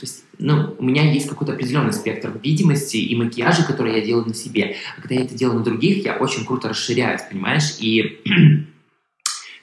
[0.00, 4.34] есть, ну, у меня есть какой-то определенный спектр видимости и макияжа, который я делаю на
[4.34, 4.76] себе.
[4.96, 7.76] А когда я это делаю на других, я очень круто расширяюсь, понимаешь?
[7.80, 8.20] И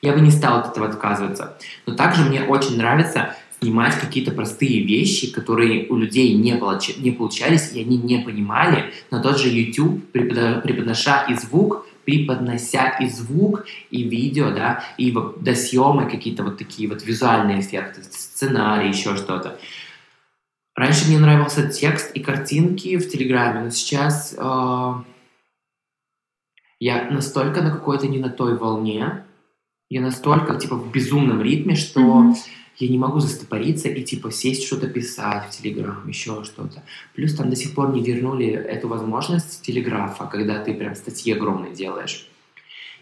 [0.02, 1.58] я бы не стал от этого отказываться.
[1.86, 6.98] Но также мне очень нравится снимать какие-то простые вещи, которые у людей не, получ...
[6.98, 13.08] не получались, и они не понимали, на тот же YouTube, преподнося и звук, преподнося и
[13.08, 19.16] звук, и видео, да, и до съемы какие-то вот такие вот визуальные эффекты, сценарий, еще
[19.16, 19.58] что-то.
[20.76, 24.94] Раньше мне нравился текст и картинки в Телеграме, но сейчас э,
[26.80, 29.24] я настолько на какой-то не на той волне,
[29.90, 32.36] я настолько типа в безумном ритме, что mm-hmm
[32.78, 36.84] я не могу застопориться и типа сесть что-то писать в Телеграм, еще что-то.
[37.14, 41.74] Плюс там до сих пор не вернули эту возможность телеграфа, когда ты прям статьи огромные
[41.74, 42.28] делаешь.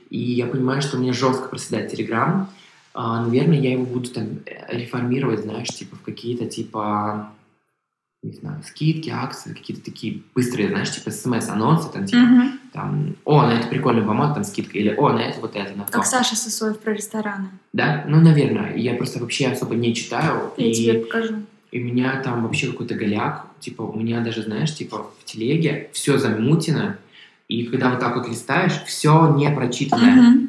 [0.10, 2.49] И я понимаю, что мне жестко проседает Телеграм.
[2.93, 7.31] А, наверное, я его буду там э, реформировать, знаешь, типа в какие-то типа
[8.23, 12.52] не знаю, скидки, акции, какие-то такие быстрые, знаешь, типа смс-анонсы, там, типа, uh-huh.
[12.72, 15.85] там, о, на это прикольный помад, там, скидка, или о, на это вот это, на
[15.85, 15.91] то.
[15.91, 17.49] Как Саша Сосоев про рестораны.
[17.73, 18.06] Да?
[18.07, 18.76] Ну, наверное.
[18.76, 20.53] Я просто вообще особо не читаю.
[20.57, 21.35] Я и, тебе покажу.
[21.72, 25.89] И у меня там вообще какой-то голяк, типа, у меня даже, знаешь, типа, в телеге
[25.93, 26.98] все замутено,
[27.48, 30.35] и когда вот так вот листаешь, все не прочитанное.
[30.35, 30.48] Uh-huh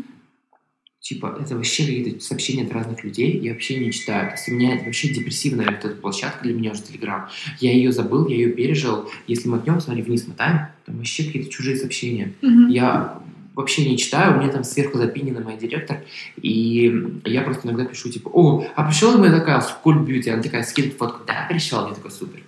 [1.02, 4.28] типа, это вообще какие-то сообщения от разных людей, я вообще не читаю.
[4.28, 7.28] То есть у меня это вообще депрессивная вот эта площадка для меня уже Телеграм.
[7.58, 9.10] Я ее забыл, я ее пережил.
[9.26, 12.32] Если мы днем, смотри, вниз мотаем, там вообще какие-то чужие сообщения.
[12.40, 12.70] Mm-hmm.
[12.70, 13.18] Я
[13.54, 15.98] вообще не читаю, у меня там сверху запинена моя директор,
[16.40, 20.62] и я просто иногда пишу, типа, о, а пришел моя такая Cool Beauty, она такая
[20.62, 22.40] скидывает фотку, да, пришел, я такой, супер.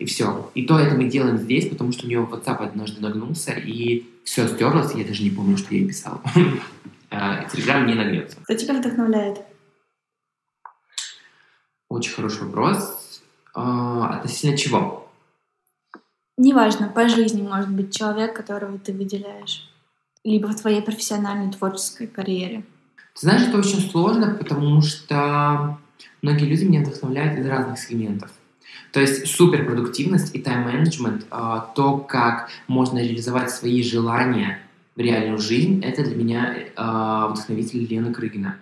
[0.00, 0.50] И все.
[0.54, 4.48] И то это мы делаем здесь, потому что у нее WhatsApp однажды нагнулся, и все
[4.48, 6.20] стерлось, я даже не помню, что я ей писал.
[7.10, 8.36] э, Телеграм не нагнется.
[8.42, 9.40] Кто тебя вдохновляет?
[11.88, 13.22] Очень хороший вопрос.
[13.54, 13.60] Э,
[14.10, 15.10] относительно чего?
[16.36, 19.68] Неважно, по жизни может быть человек, которого ты выделяешь.
[20.22, 22.64] Либо в твоей профессиональной творческой карьере.
[23.14, 25.78] Ты знаешь, это очень сложно, потому что
[26.22, 28.30] многие люди меня вдохновляют из разных сегментов.
[28.92, 34.60] То есть суперпродуктивность и тайм-менеджмент, э, то, как можно реализовать свои желания
[34.98, 38.56] в реальную жизнь, это для меня э, вдохновитель Лена Крыгина.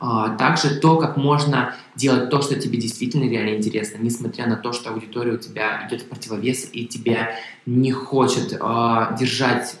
[0.00, 4.72] Э, также то, как можно делать то, что тебе действительно реально интересно, несмотря на то,
[4.72, 7.34] что аудитория у тебя идет в противовес и тебя
[7.66, 9.76] не хочет э, держать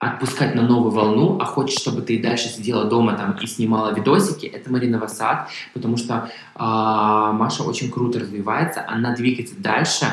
[0.00, 3.94] отпускать на новую волну, а хочет, чтобы ты и дальше сидела дома там и снимала
[3.94, 10.06] видосики, это Марина Васад, потому что э, Маша очень круто развивается, она двигается дальше,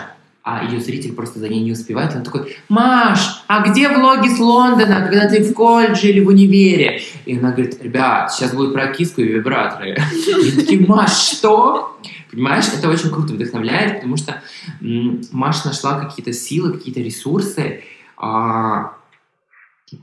[0.49, 2.15] а ее зритель просто за ней не успевает.
[2.15, 7.01] Он такой, Маш, а где влоги с Лондона, когда ты в колледже или в универе?
[7.25, 9.97] И она говорит, ребят, сейчас будет про киску и вибраторы.
[10.41, 11.99] И такие, Маш, что?
[12.31, 14.41] Понимаешь, это очень круто вдохновляет, потому что
[14.79, 17.83] Маша нашла какие-то силы, какие-то ресурсы,
[18.15, 18.93] а,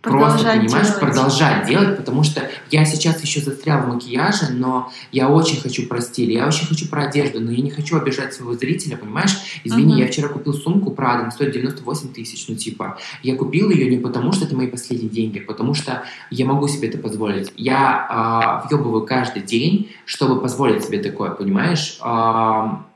[0.00, 1.00] Просто, понимаешь, делать.
[1.00, 6.00] продолжать делать, потому что я сейчас еще застрял в макияже, но я очень хочу про
[6.00, 9.36] стиль, я очень хочу про одежду, но я не хочу обижать своего зрителя, понимаешь?
[9.62, 10.06] Извини, uh-huh.
[10.06, 13.98] я вчера купил сумку Prada, она стоит 98 тысяч, ну типа, я купил ее не
[13.98, 17.52] потому, что это мои последние деньги, а потому что я могу себе это позволить.
[17.56, 21.98] Я э, въебываю каждый день, чтобы позволить себе такое, понимаешь?
[22.02, 22.93] Э,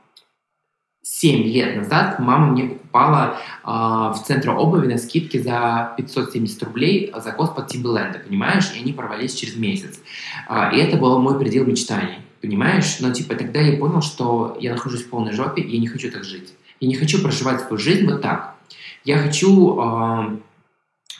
[1.19, 3.35] 7 лет назад мама мне покупала
[3.65, 8.71] э, в центре обуви на скидке за 570 рублей закос под Timberland, понимаешь?
[8.73, 9.99] И они порвались через месяц.
[10.47, 13.01] Э, и это был мой предел мечтаний, понимаешь?
[13.01, 16.09] Но типа тогда я понял, что я нахожусь в полной жопе, и я не хочу
[16.09, 16.53] так жить.
[16.79, 18.55] Я не хочу проживать свою жизнь вот так.
[19.03, 20.37] Я хочу э,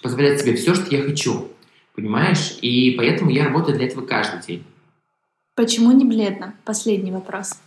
[0.01, 1.49] позволять себе все, что я хочу,
[1.93, 2.57] понимаешь?
[2.61, 4.63] И поэтому я работаю для этого каждый день.
[5.55, 6.53] Почему не бледно?
[6.63, 7.59] Последний вопрос.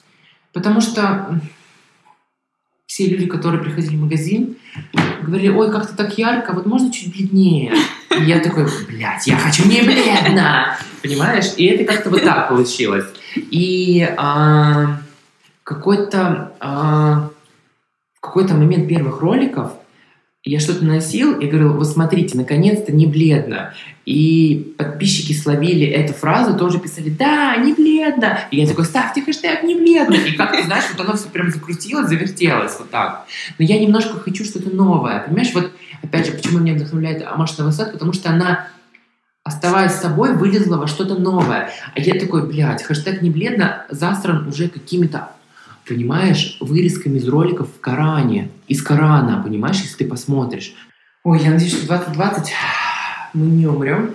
[0.54, 1.38] Потому что
[2.92, 4.56] все люди, которые приходили в магазин,
[5.22, 7.72] говорили, ой, как-то так ярко, вот можно чуть бледнее?
[8.20, 10.76] И я такой, блядь, я хочу не бледно!
[11.00, 11.54] Понимаешь?
[11.56, 13.06] И это как-то вот так получилось.
[13.34, 14.98] И а,
[15.64, 17.30] какой-то а,
[18.20, 19.72] какой-то момент первых роликов
[20.44, 23.74] я что-то носил и говорил, вот смотрите, наконец-то не бледно.
[24.04, 28.40] И подписчики словили эту фразу, тоже писали, да, не бледно.
[28.50, 30.14] И я такой, ставьте хэштег не бледно.
[30.14, 33.26] И как ты знаешь, вот оно все прям закрутилось, завертелось вот так.
[33.58, 35.20] Но я немножко хочу что-то новое.
[35.20, 35.70] Понимаешь, вот
[36.02, 38.66] опять же, почему меня вдохновляет Амаша Новосад, потому что она
[39.44, 41.70] оставаясь собой, вылезла во что-то новое.
[41.94, 45.30] А я такой, блядь, хэштег не бледно засран уже какими-то
[45.86, 50.74] понимаешь, вырезками из роликов в Коране, из Корана, понимаешь, если ты посмотришь.
[51.24, 52.52] Ой, я надеюсь, что 2020
[53.34, 54.14] мы не умрем.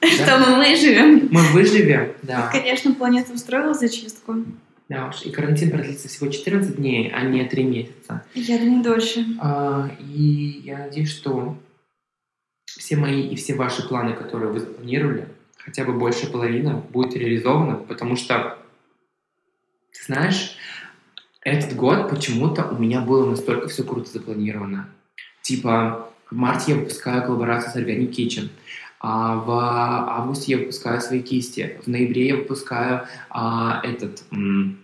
[0.00, 1.28] Что мы выживем.
[1.32, 2.48] Мы выживем, да.
[2.52, 4.36] Конечно, планета устроила зачистку.
[4.88, 8.24] Да уж, и карантин продлится всего 14 дней, а не 3 месяца.
[8.34, 9.26] Я думаю, дольше.
[9.40, 11.58] А, и я надеюсь, что
[12.64, 17.76] все мои и все ваши планы, которые вы запланировали, хотя бы большая половина будет реализована,
[17.76, 18.58] потому что,
[19.92, 20.56] ты знаешь,
[21.42, 24.88] этот год почему-то у меня было настолько все круто запланировано.
[25.42, 28.48] Типа, в марте я выпускаю коллаборацию с Organic Kitchen.
[29.00, 31.78] А в августе я выпускаю свои кисти.
[31.84, 34.80] В ноябре я выпускаю а, этот м,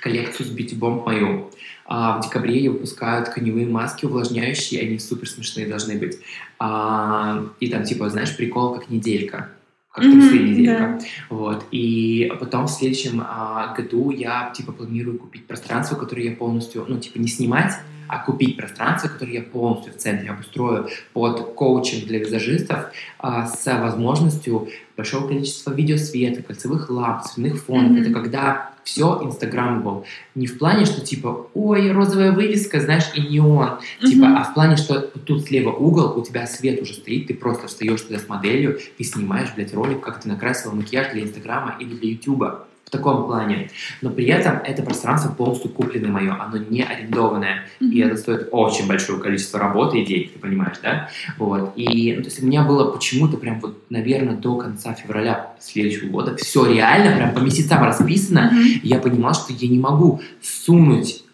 [0.00, 1.50] коллекцию с Bomb мою.
[1.84, 6.18] А в декабре я выпускаю тканевые маски увлажняющие, они супер смешные должны быть.
[6.58, 9.50] А, и там типа, знаешь, прикол как неделька
[9.98, 10.98] как mm-hmm, трусы неделька.
[11.00, 11.06] Да.
[11.30, 11.64] Вот.
[11.70, 16.98] И потом в следующем а, году я типа планирую купить пространство, которое я полностью, ну,
[16.98, 17.74] типа не снимать,
[18.08, 22.86] а купить пространство, которое я полностью в центре обустрою под коучинг для визажистов
[23.18, 27.92] а, с возможностью большого количества видеосвета, кольцевых ламп, цветных фонов.
[27.92, 28.00] Mm-hmm.
[28.00, 30.06] Это когда все инстаграмовал.
[30.34, 33.78] Не в плане, что типа, ой, розовая вывеска, знаешь, и неон.
[34.02, 34.06] Mm-hmm.
[34.06, 37.68] Типа, а в плане, что тут слева угол, у тебя свет уже стоит, ты просто
[37.68, 41.94] встаешь туда с моделью и снимаешь, блядь, ролик, как ты накрасила макияж для инстаграма или
[41.94, 43.70] для ютуба в таком плане.
[44.00, 47.66] Но при этом это пространство полностью купленное мое, оно не арендованное.
[47.80, 47.90] Mm-hmm.
[47.90, 51.10] И это стоит очень большое количество работы и денег, ты понимаешь, да?
[51.36, 51.74] Вот.
[51.76, 56.08] И ну, то есть у меня было почему-то прям вот, наверное, до конца февраля следующего
[56.08, 58.52] года все реально прям по месяцам расписано.
[58.54, 58.80] Mm-hmm.
[58.84, 61.24] Я понимал, что я не могу сунуть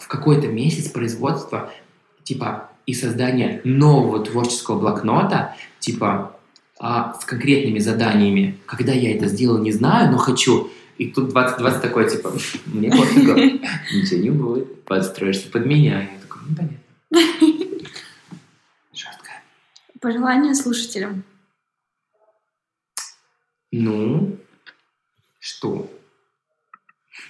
[0.00, 1.70] в какой-то месяц производства
[2.24, 6.35] типа и создания нового творческого блокнота, типа
[6.78, 8.58] а, с конкретными заданиями.
[8.66, 10.70] Когда я это сделал, не знаю, но хочу.
[10.98, 12.32] И тут 2020 такой, типа,
[12.66, 16.02] мне пофигу, ничего не будет, подстроишься под меня.
[16.02, 16.78] Я такой, ну, понятно.
[18.92, 19.30] Жестко.
[20.00, 21.24] Пожелания слушателям.
[23.72, 24.38] Ну,
[25.38, 25.90] что?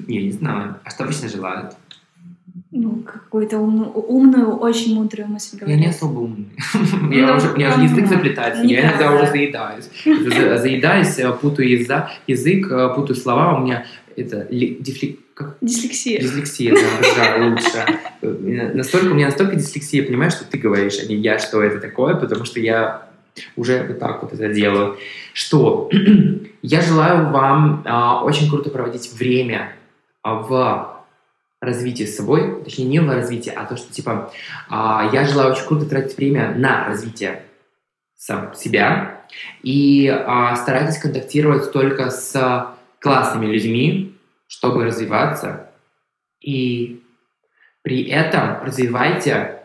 [0.07, 0.81] Я не знаю.
[0.85, 1.77] А что обычно желают?
[2.73, 5.77] Ну, какую-то умную, умную, очень мудрую мысль говорить.
[5.79, 6.49] Я не особо умный.
[7.15, 9.89] я ну, уже, у меня уже язык заплетается, я иногда уже заедаюсь.
[10.05, 13.87] Заедаюсь, э, путаю язык, э, путаю слова, у меня
[14.17, 15.21] это дифли...
[15.61, 16.21] Дислексия.
[16.21, 18.75] Дислексия, да, да, лучше.
[18.75, 22.15] Настолько, у меня настолько дислексия, понимаешь, что ты говоришь, а не я, что это такое,
[22.15, 23.07] потому что я
[23.55, 24.97] уже вот так вот это делаю.
[25.35, 25.91] Что?
[26.63, 29.73] я желаю вам а, очень круто проводить время
[30.23, 30.96] а, в
[31.61, 34.33] развитие с собой, точнее не в развитие, а то, что типа
[34.69, 37.43] а, я желаю очень круто тратить время на развитие
[38.17, 39.25] сам себя
[39.63, 44.17] и а, старайтесь контактировать только с классными людьми,
[44.49, 45.71] чтобы развиваться
[46.41, 47.03] и
[47.83, 49.61] при этом развивайте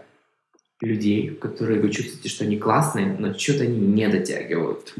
[0.79, 4.93] людей, которые вы чувствуете, что они классные, но что-то они не дотягивают.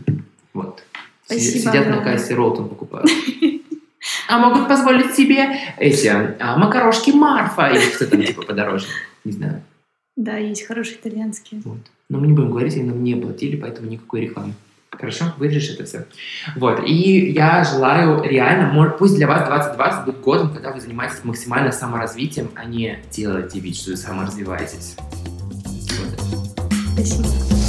[0.54, 0.84] Вот.
[1.26, 3.10] Спасибо, Сидят на кассе Ролтон покупают.
[4.32, 8.86] а могут позволить себе эти а, макарошки Марфа или что там типа подороже.
[9.26, 9.62] Не знаю.
[10.16, 11.62] Да, есть хорошие итальянские.
[11.66, 11.80] Вот.
[12.08, 14.54] Но мы не будем говорить, они нам не платили, поэтому никакой рекламы.
[14.90, 16.06] Хорошо, вырежешь это все.
[16.56, 21.24] Вот, и я желаю реально, может, пусть для вас 2020 будет годом, когда вы занимаетесь
[21.24, 24.96] максимально саморазвитием, а не делаете вид, что вы саморазвиваетесь.
[24.98, 26.72] Вот.
[26.94, 27.61] Спасибо.